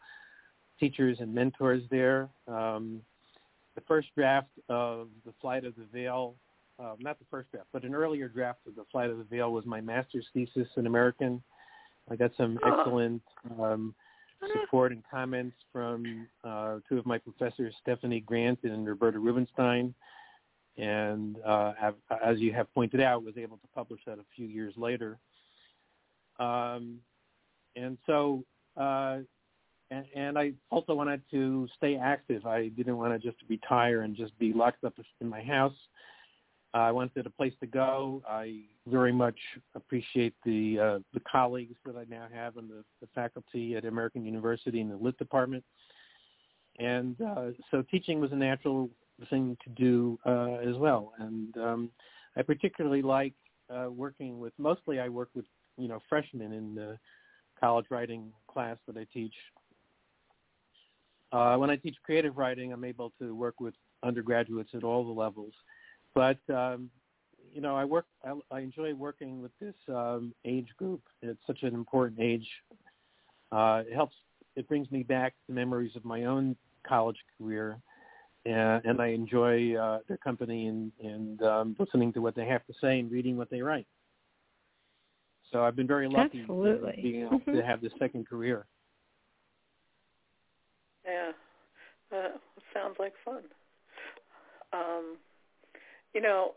teachers 0.78 1.20
and 1.20 1.32
mentors 1.34 1.82
there. 1.90 2.28
Um, 2.46 3.02
the 3.80 3.86
first 3.86 4.08
draft 4.14 4.50
of 4.68 5.08
The 5.24 5.32
Flight 5.40 5.64
of 5.64 5.74
the 5.76 5.86
Veil, 5.92 6.34
uh, 6.78 6.94
not 6.98 7.18
the 7.18 7.24
first 7.30 7.50
draft, 7.50 7.68
but 7.72 7.84
an 7.84 7.94
earlier 7.94 8.28
draft 8.28 8.60
of 8.66 8.74
The 8.74 8.84
Flight 8.92 9.10
of 9.10 9.18
the 9.18 9.24
Veil 9.24 9.52
was 9.52 9.64
my 9.66 9.80
master's 9.80 10.26
thesis 10.34 10.68
in 10.76 10.86
American. 10.86 11.42
I 12.10 12.16
got 12.16 12.32
some 12.36 12.58
Oh. 12.62 12.68
excellent 12.80 13.22
um, 13.58 13.94
support 14.62 14.92
and 14.92 15.02
comments 15.10 15.56
from 15.72 16.26
uh, 16.44 16.78
two 16.88 16.98
of 16.98 17.06
my 17.06 17.18
professors, 17.18 17.74
Stephanie 17.80 18.20
Grant 18.20 18.58
and 18.64 18.86
Roberta 18.86 19.18
Rubenstein. 19.18 19.94
And 20.76 21.36
uh, 21.44 21.72
as 22.24 22.38
you 22.38 22.52
have 22.52 22.72
pointed 22.74 23.00
out, 23.00 23.22
was 23.22 23.36
able 23.36 23.58
to 23.58 23.66
publish 23.74 24.00
that 24.06 24.18
a 24.18 24.24
few 24.34 24.46
years 24.46 24.74
later. 24.76 25.18
Um, 26.38 26.98
and 27.76 27.98
so, 28.06 28.44
uh, 28.76 29.18
and, 29.90 30.05
and 30.14 30.38
I 30.38 30.53
also 30.70 30.94
wanted 30.94 31.22
to 31.31 31.68
stay 31.76 31.96
active. 31.96 32.46
I 32.46 32.68
didn't 32.68 32.96
want 32.96 33.12
to 33.12 33.18
just 33.18 33.42
retire 33.48 34.03
and 34.03 34.16
just 34.16 34.38
be 34.38 34.53
locked 34.53 34.85
up 34.85 34.94
in 35.20 35.29
my 35.29 35.42
house. 35.42 35.74
I 36.72 36.92
wanted 36.92 37.26
a 37.26 37.31
place 37.31 37.53
to 37.61 37.66
go. 37.66 38.22
I 38.29 38.61
very 38.87 39.12
much 39.12 39.38
appreciate 39.74 40.35
the 40.44 40.79
uh, 40.79 40.98
the 41.12 41.20
colleagues 41.31 41.74
that 41.85 41.96
I 41.96 42.05
now 42.09 42.26
have 42.33 42.57
in 42.59 42.68
the, 42.68 42.85
the 43.00 43.09
faculty 43.14 43.74
at 43.74 43.85
American 43.85 44.24
University 44.24 44.81
in 44.81 44.88
the 44.88 44.96
lit 44.96 45.18
department, 45.18 45.64
and 46.79 47.20
uh, 47.20 47.46
so 47.72 47.83
teaching 47.90 48.20
was 48.20 48.31
a 48.31 48.37
natural 48.37 48.88
thing 49.31 49.57
to 49.64 49.70
do 49.70 50.18
uh, 50.24 50.59
as 50.66 50.76
well. 50.76 51.12
And 51.18 51.57
um, 51.57 51.90
I 52.37 52.42
particularly 52.42 53.03
like 53.03 53.35
uh, 53.68 53.88
working 53.90 54.38
with. 54.38 54.53
Mostly, 54.57 55.00
I 55.00 55.09
work 55.09 55.31
with 55.35 55.46
you 55.76 55.88
know 55.88 55.98
freshmen 56.09 56.53
in 56.53 56.76
the 56.76 56.96
college 57.59 57.87
writing 57.90 58.33
class 58.48 58.76
that 58.87 58.96
I 58.96 59.07
teach. 59.12 59.35
Uh, 61.32 61.56
when 61.56 61.70
I 61.70 61.76
teach 61.76 61.96
creative 62.02 62.36
writing, 62.36 62.72
I'm 62.72 62.84
able 62.84 63.12
to 63.20 63.34
work 63.34 63.60
with 63.60 63.74
undergraduates 64.02 64.70
at 64.74 64.82
all 64.82 65.04
the 65.04 65.12
levels 65.12 65.52
but 66.14 66.38
um, 66.52 66.90
you 67.52 67.60
know, 67.60 67.76
I 67.76 67.84
work. 67.84 68.06
I, 68.24 68.34
I 68.50 68.60
enjoy 68.60 68.94
working 68.94 69.42
with 69.42 69.52
this 69.60 69.74
um, 69.88 70.34
age 70.44 70.68
group. 70.76 71.02
It's 71.22 71.40
such 71.46 71.62
an 71.62 71.74
important 71.74 72.20
age. 72.20 72.46
Uh, 73.50 73.82
it 73.86 73.94
helps. 73.94 74.14
It 74.56 74.68
brings 74.68 74.90
me 74.90 75.02
back 75.02 75.34
the 75.48 75.54
memories 75.54 75.96
of 75.96 76.04
my 76.04 76.24
own 76.24 76.56
college 76.86 77.16
career, 77.38 77.78
and, 78.46 78.84
and 78.84 79.00
I 79.00 79.08
enjoy 79.08 79.74
uh, 79.74 79.98
their 80.08 80.16
company 80.18 80.66
and, 80.66 80.92
and 81.02 81.42
um, 81.42 81.76
listening 81.78 82.12
to 82.14 82.20
what 82.20 82.34
they 82.34 82.46
have 82.46 82.66
to 82.66 82.72
say 82.80 82.98
and 82.98 83.10
reading 83.10 83.36
what 83.36 83.50
they 83.50 83.62
write. 83.62 83.86
So 85.52 85.64
I've 85.64 85.76
been 85.76 85.86
very 85.86 86.08
lucky 86.08 86.40
Absolutely. 86.42 87.00
being 87.02 87.22
able 87.22 87.40
to 87.40 87.64
have 87.64 87.80
this 87.80 87.92
second 87.98 88.28
career. 88.28 88.66
Yeah, 91.10 91.32
uh, 92.16 92.28
sounds 92.74 92.96
like 93.00 93.14
fun. 93.24 93.42
Um, 94.72 95.16
you 96.14 96.20
know, 96.20 96.52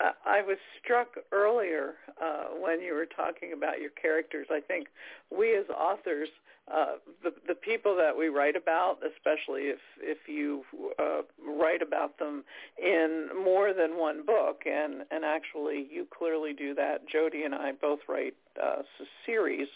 I, 0.00 0.38
I 0.38 0.42
was 0.42 0.58
struck 0.82 1.16
earlier 1.32 1.94
uh, 2.22 2.46
when 2.60 2.80
you 2.80 2.94
were 2.94 3.06
talking 3.06 3.52
about 3.52 3.80
your 3.80 3.90
characters. 3.90 4.46
I 4.50 4.60
think 4.60 4.88
we 5.36 5.56
as 5.56 5.66
authors, 5.70 6.28
uh, 6.72 6.96
the 7.22 7.32
the 7.46 7.54
people 7.54 7.96
that 7.96 8.16
we 8.16 8.26
write 8.26 8.56
about, 8.56 8.98
especially 9.06 9.62
if 9.62 9.78
if 10.00 10.18
you 10.26 10.64
uh, 10.98 11.22
write 11.46 11.80
about 11.80 12.18
them 12.18 12.42
in 12.76 13.28
more 13.44 13.72
than 13.72 13.96
one 13.96 14.26
book, 14.26 14.62
and 14.66 15.04
and 15.12 15.24
actually 15.24 15.86
you 15.90 16.06
clearly 16.16 16.52
do 16.52 16.74
that. 16.74 17.08
Jody 17.08 17.44
and 17.44 17.54
I 17.54 17.72
both 17.72 18.00
write 18.08 18.34
uh, 18.60 18.82
series, 19.24 19.68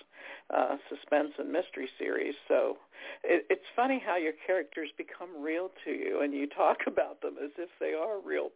uh, 0.53 0.77
suspense 0.89 1.31
and 1.39 1.53
mystery 1.53 1.89
series. 1.97 2.35
So 2.49 2.79
it, 3.23 3.47
it's 3.51 3.67
funny 3.77 4.03
how 4.05 4.17
your 4.17 4.33
characters 4.45 4.91
become 4.97 5.29
real 5.41 5.71
to 5.85 5.93
you, 5.93 6.23
and 6.23 6.35
you 6.35 6.49
talk 6.49 6.79
about 6.89 7.23
them 7.23 7.37
as 7.43 7.51
if 7.57 7.69
they 7.79 7.95
are 7.95 8.21
real 8.21 8.51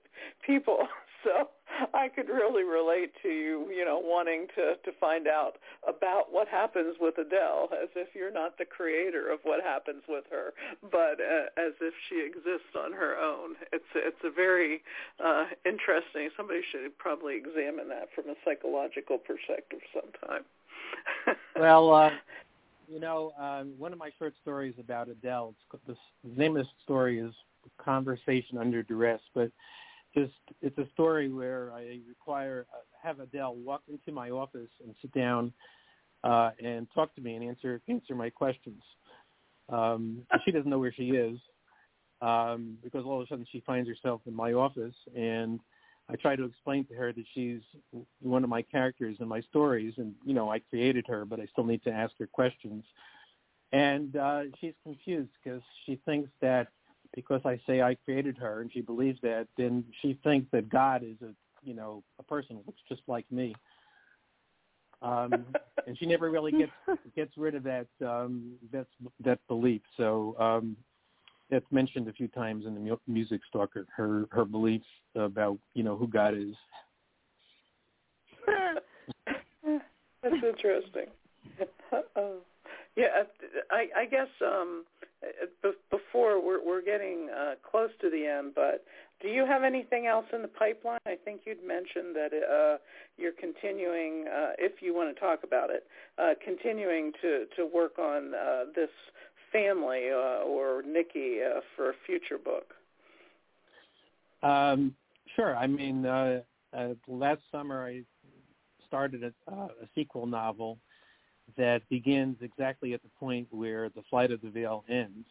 people. 0.44 0.88
so 1.24 1.48
I 1.92 2.08
could 2.08 2.28
really 2.28 2.62
relate 2.62 3.12
to 3.22 3.28
you, 3.28 3.68
you 3.70 3.84
know, 3.84 4.00
wanting 4.02 4.46
to 4.54 4.76
to 4.84 4.96
find 5.00 5.26
out 5.26 5.54
about 5.88 6.30
what 6.30 6.46
happens 6.48 6.96
with 7.00 7.18
Adele, 7.18 7.70
as 7.72 7.88
if 7.96 8.14
you're 8.14 8.32
not 8.32 8.58
the 8.58 8.64
creator 8.64 9.32
of 9.32 9.40
what 9.42 9.62
happens 9.62 10.02
with 10.08 10.24
her, 10.30 10.54
but 10.82 11.18
uh, 11.20 11.50
as 11.56 11.72
if 11.80 11.94
she 12.08 12.24
exists 12.24 12.76
on 12.78 12.92
her 12.92 13.16
own. 13.18 13.56
It's 13.72 13.84
it's 13.94 14.22
a 14.22 14.30
very 14.30 14.82
uh, 15.24 15.46
interesting. 15.66 16.30
Somebody 16.36 16.60
should 16.70 16.96
probably 16.98 17.36
examine 17.36 17.88
that 17.88 18.08
from 18.14 18.30
a 18.30 18.34
psychological 18.44 19.18
perspective 19.18 19.80
sometime. 19.92 20.44
well, 21.56 21.92
uh, 21.92 22.10
you 22.88 23.00
know, 23.00 23.32
um, 23.38 23.72
one 23.78 23.92
of 23.92 23.98
my 23.98 24.10
short 24.18 24.34
stories 24.42 24.74
about 24.78 25.08
Adele. 25.08 25.54
The, 25.86 25.96
the 26.22 26.38
name 26.40 26.56
of 26.56 26.64
the 26.64 26.70
story 26.84 27.18
is 27.18 27.32
"Conversation 27.78 28.58
Under 28.58 28.82
Duress," 28.82 29.20
but 29.34 29.50
just 30.14 30.32
it's 30.62 30.78
a 30.78 30.88
story 30.92 31.28
where 31.32 31.72
I 31.72 32.00
require 32.08 32.66
uh, 32.72 32.78
have 33.02 33.20
Adele 33.20 33.56
walk 33.56 33.82
into 33.88 34.12
my 34.12 34.30
office 34.30 34.70
and 34.82 34.94
sit 35.00 35.12
down 35.12 35.52
uh, 36.22 36.50
and 36.62 36.86
talk 36.94 37.14
to 37.16 37.20
me 37.20 37.34
and 37.34 37.44
answer 37.44 37.80
answer 37.88 38.14
my 38.14 38.30
questions. 38.30 38.82
Um, 39.68 40.22
she 40.44 40.50
doesn't 40.50 40.70
know 40.70 40.78
where 40.78 40.92
she 40.92 41.10
is 41.10 41.38
um, 42.20 42.78
because 42.82 43.04
all 43.04 43.20
of 43.20 43.26
a 43.26 43.28
sudden 43.28 43.46
she 43.50 43.62
finds 43.66 43.88
herself 43.88 44.20
in 44.26 44.34
my 44.34 44.52
office, 44.52 44.94
and 45.16 45.60
I 46.08 46.16
try 46.16 46.36
to 46.36 46.44
explain 46.44 46.84
to 46.86 46.94
her 46.94 47.12
that 47.12 47.24
she's 47.34 47.60
one 48.20 48.44
of 48.44 48.50
my 48.50 48.62
characters 48.62 49.16
in 49.20 49.28
my 49.28 49.40
stories, 49.42 49.94
and 49.96 50.14
you 50.24 50.34
know 50.34 50.50
I 50.50 50.58
created 50.58 51.06
her, 51.08 51.24
but 51.24 51.40
I 51.40 51.46
still 51.46 51.64
need 51.64 51.82
to 51.84 51.90
ask 51.90 52.12
her 52.18 52.26
questions. 52.26 52.84
And 53.72 54.16
uh, 54.16 54.42
she's 54.60 54.74
confused 54.84 55.30
because 55.42 55.62
she 55.84 56.00
thinks 56.04 56.30
that 56.40 56.68
because 57.14 57.40
I 57.44 57.60
say 57.66 57.82
I 57.82 57.96
created 58.04 58.36
her 58.38 58.60
and 58.60 58.72
she 58.72 58.80
believes 58.80 59.18
that, 59.22 59.46
then 59.56 59.84
she 60.02 60.18
thinks 60.24 60.48
that 60.52 60.68
God 60.68 61.02
is 61.02 61.16
a 61.22 61.34
you 61.62 61.74
know 61.74 62.02
a 62.18 62.22
person 62.22 62.56
who 62.56 62.62
looks 62.66 62.80
just 62.88 63.02
like 63.06 63.30
me. 63.30 63.54
Um, 65.02 65.46
and 65.86 65.98
she 65.98 66.06
never 66.06 66.30
really 66.30 66.52
gets 66.52 66.72
gets 67.14 67.36
rid 67.36 67.54
of 67.54 67.62
that 67.64 67.86
um, 68.04 68.54
that 68.72 68.86
that 69.24 69.38
belief. 69.48 69.82
So 69.96 70.36
um, 70.38 70.76
that's 71.50 71.66
mentioned 71.70 72.08
a 72.08 72.12
few 72.12 72.28
times 72.28 72.66
in 72.66 72.74
the 72.74 72.80
mu- 72.80 72.96
Music 73.06 73.40
Stalker. 73.48 73.86
Her 73.94 74.26
her 74.30 74.44
belief 74.44 74.82
about 75.14 75.58
you 75.74 75.82
know 75.82 75.96
who 75.96 76.08
God 76.08 76.34
is. 76.34 76.54
that's 80.22 80.34
interesting. 80.42 81.06
Uh, 82.96 83.00
yeah, 83.00 83.22
I, 83.70 84.02
I 84.02 84.04
guess 84.06 84.28
um, 84.40 84.84
before 85.90 86.44
we're, 86.44 86.64
we're 86.64 86.82
getting 86.82 87.28
uh, 87.30 87.54
close 87.68 87.90
to 88.00 88.10
the 88.10 88.26
end, 88.26 88.52
but 88.54 88.84
do 89.20 89.28
you 89.28 89.46
have 89.46 89.62
anything 89.62 90.06
else 90.06 90.26
in 90.32 90.42
the 90.42 90.48
pipeline? 90.48 91.00
I 91.06 91.16
think 91.24 91.42
you'd 91.44 91.66
mentioned 91.66 92.14
that 92.14 92.30
uh, 92.32 92.78
you're 93.16 93.32
continuing, 93.32 94.26
uh, 94.28 94.52
if 94.58 94.82
you 94.82 94.94
want 94.94 95.14
to 95.14 95.20
talk 95.20 95.40
about 95.44 95.70
it, 95.70 95.86
uh, 96.18 96.34
continuing 96.44 97.12
to, 97.22 97.46
to 97.56 97.66
work 97.66 97.98
on 97.98 98.34
uh, 98.34 98.64
this 98.74 98.90
family 99.52 100.10
uh, 100.10 100.44
or 100.44 100.82
Nikki 100.82 101.38
uh, 101.42 101.60
for 101.76 101.90
a 101.90 101.94
future 102.06 102.38
book. 102.38 102.74
Um, 104.42 104.94
sure. 105.36 105.56
I 105.56 105.66
mean, 105.66 106.04
uh, 106.04 106.42
uh, 106.76 106.88
last 107.08 107.40
summer 107.50 107.86
I 107.86 108.02
started 108.86 109.24
a, 109.24 109.32
uh, 109.50 109.68
a 109.82 109.88
sequel 109.94 110.26
novel 110.26 110.78
that 111.56 111.88
begins 111.88 112.36
exactly 112.40 112.94
at 112.94 113.02
the 113.02 113.08
point 113.20 113.46
where 113.50 113.88
the 113.90 114.02
flight 114.10 114.30
of 114.30 114.40
the 114.40 114.50
veil 114.50 114.84
ends. 114.88 115.26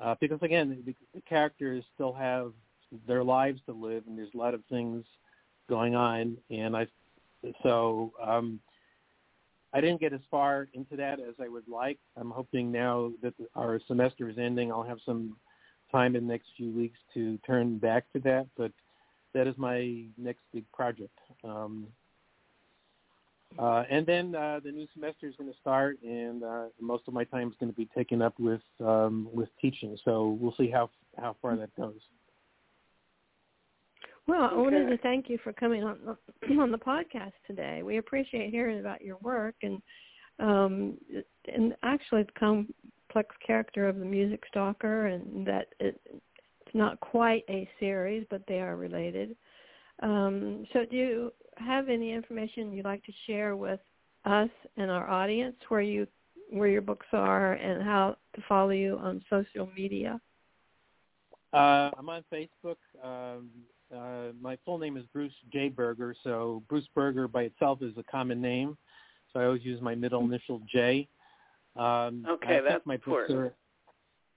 Uh, 0.00 0.14
because 0.20 0.42
again, 0.42 0.82
the, 0.84 0.94
the 1.14 1.20
characters 1.22 1.84
still 1.94 2.12
have 2.12 2.52
their 3.06 3.24
lives 3.24 3.60
to 3.66 3.72
live, 3.72 4.04
and 4.06 4.18
there's 4.18 4.34
a 4.34 4.38
lot 4.38 4.54
of 4.54 4.62
things 4.70 5.04
going 5.68 5.94
on. 5.94 6.36
And 6.50 6.76
I, 6.76 6.86
so 7.62 8.12
um, 8.22 8.60
I 9.72 9.80
didn't 9.80 10.00
get 10.00 10.12
as 10.12 10.20
far 10.30 10.68
into 10.74 10.96
that 10.96 11.20
as 11.20 11.34
I 11.40 11.48
would 11.48 11.68
like. 11.68 11.98
I'm 12.16 12.30
hoping 12.30 12.70
now 12.70 13.12
that 13.22 13.34
our 13.54 13.80
semester 13.86 14.28
is 14.28 14.38
ending, 14.38 14.70
I'll 14.70 14.82
have 14.82 14.98
some 15.04 15.36
time 15.90 16.16
in 16.16 16.26
the 16.26 16.32
next 16.32 16.48
few 16.56 16.70
weeks 16.70 16.98
to 17.14 17.38
turn 17.38 17.78
back 17.78 18.04
to 18.12 18.20
that. 18.20 18.46
But 18.56 18.72
that 19.32 19.46
is 19.46 19.56
my 19.56 20.04
next 20.16 20.42
big 20.52 20.64
project. 20.72 21.18
Um, 21.42 21.86
uh, 23.58 23.84
and 23.90 24.06
then 24.06 24.34
uh, 24.34 24.60
the 24.64 24.72
new 24.72 24.86
semester 24.92 25.26
is 25.26 25.34
going 25.36 25.50
to 25.50 25.58
start, 25.60 25.98
and 26.02 26.42
uh, 26.42 26.64
most 26.80 27.04
of 27.06 27.14
my 27.14 27.24
time 27.24 27.48
is 27.48 27.54
going 27.60 27.70
to 27.70 27.76
be 27.76 27.88
taken 27.96 28.22
up 28.22 28.34
with 28.38 28.62
um, 28.80 29.28
with 29.32 29.48
teaching. 29.60 29.96
So 30.04 30.36
we'll 30.40 30.54
see 30.56 30.70
how 30.70 30.90
how 31.16 31.36
far 31.40 31.56
that 31.56 31.74
goes. 31.76 32.00
Well, 34.26 34.48
I 34.50 34.56
wanted 34.56 34.88
to 34.88 34.98
thank 34.98 35.28
you 35.28 35.38
for 35.44 35.52
coming 35.52 35.84
on 35.84 35.98
on 36.58 36.70
the 36.70 36.78
podcast 36.78 37.32
today. 37.46 37.82
We 37.82 37.98
appreciate 37.98 38.50
hearing 38.50 38.80
about 38.80 39.02
your 39.02 39.18
work 39.18 39.54
and 39.62 39.80
um, 40.40 40.98
and 41.52 41.74
actually 41.82 42.24
the 42.24 42.32
complex 42.32 43.36
character 43.46 43.88
of 43.88 43.98
the 43.98 44.04
music 44.04 44.42
stalker, 44.48 45.06
and 45.06 45.46
that 45.46 45.68
it, 45.78 46.00
it's 46.06 46.74
not 46.74 46.98
quite 47.00 47.44
a 47.48 47.68
series, 47.78 48.26
but 48.30 48.42
they 48.48 48.60
are 48.60 48.76
related. 48.76 49.36
Um, 50.02 50.64
so, 50.72 50.80
do 50.90 50.96
you 50.96 51.32
have 51.58 51.88
any 51.88 52.12
information 52.12 52.72
you'd 52.72 52.84
like 52.84 53.04
to 53.04 53.12
share 53.26 53.56
with 53.56 53.80
us 54.24 54.50
and 54.76 54.90
our 54.90 55.08
audience 55.08 55.56
where 55.68 55.80
you 55.80 56.06
where 56.50 56.68
your 56.68 56.82
books 56.82 57.06
are 57.12 57.54
and 57.54 57.82
how 57.82 58.16
to 58.34 58.42
follow 58.48 58.70
you 58.70 58.98
on 58.98 59.22
social 59.30 59.68
media? 59.76 60.20
Uh, 61.52 61.90
I'm 61.96 62.08
on 62.08 62.24
Facebook. 62.32 62.76
Um, 63.02 63.48
uh, 63.94 64.32
my 64.40 64.58
full 64.64 64.78
name 64.78 64.96
is 64.96 65.04
Bruce 65.12 65.32
J. 65.52 65.68
Berger, 65.68 66.14
so 66.22 66.62
Bruce 66.68 66.86
Berger 66.94 67.28
by 67.28 67.42
itself 67.42 67.80
is 67.82 67.92
a 67.96 68.02
common 68.02 68.40
name, 68.40 68.76
so 69.32 69.40
I 69.40 69.44
always 69.44 69.64
use 69.64 69.80
my 69.80 69.94
middle 69.94 70.20
initial 70.22 70.60
J. 70.72 71.08
Um, 71.76 72.26
okay, 72.28 72.60
that's 72.66 72.84
my 72.86 72.96
books 72.96 73.30
are, 73.30 73.54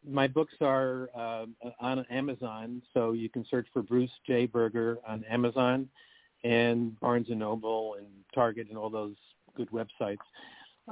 my 0.07 0.27
books 0.27 0.53
are 0.61 1.09
uh, 1.15 1.45
on 1.79 2.05
Amazon, 2.09 2.81
so 2.93 3.13
you 3.13 3.29
can 3.29 3.45
search 3.49 3.67
for 3.73 3.81
Bruce 3.81 4.11
J. 4.25 4.45
Berger 4.45 4.97
on 5.07 5.23
Amazon 5.25 5.89
and 6.47 6.97
Barnes 6.99 7.27
and 7.29 7.39
Noble 7.39 7.95
and 7.97 8.07
Target 8.33 8.67
and 8.69 8.77
all 8.77 8.89
those 8.89 9.15
good 9.55 9.69
websites, 9.71 10.17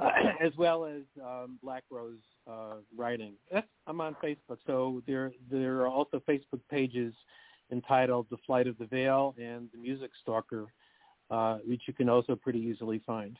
uh, 0.00 0.10
as 0.44 0.52
well 0.58 0.84
as 0.84 1.02
um, 1.24 1.58
Black 1.62 1.84
Rose 1.90 2.18
uh, 2.50 2.76
Writing. 2.96 3.34
I'm 3.86 4.00
on 4.00 4.16
Facebook, 4.22 4.58
so 4.66 5.02
there 5.06 5.32
there 5.50 5.80
are 5.80 5.88
also 5.88 6.22
Facebook 6.28 6.60
pages 6.70 7.14
entitled 7.72 8.26
"The 8.30 8.36
Flight 8.46 8.66
of 8.66 8.76
the 8.78 8.86
Veil" 8.86 9.34
and 9.38 9.68
"The 9.72 9.78
Music 9.78 10.10
Stalker," 10.22 10.66
uh, 11.30 11.58
which 11.66 11.82
you 11.86 11.94
can 11.94 12.08
also 12.08 12.36
pretty 12.36 12.60
easily 12.60 13.00
find. 13.06 13.38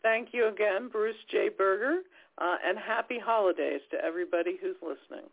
Thank 0.02 0.30
you 0.32 0.48
again, 0.48 0.88
Bruce 0.90 1.14
J. 1.30 1.50
Berger, 1.56 2.00
uh, 2.38 2.56
and 2.66 2.76
happy 2.78 3.18
holidays 3.22 3.82
to 3.90 4.02
everybody 4.02 4.56
who's 4.60 4.76
listening. 4.82 5.28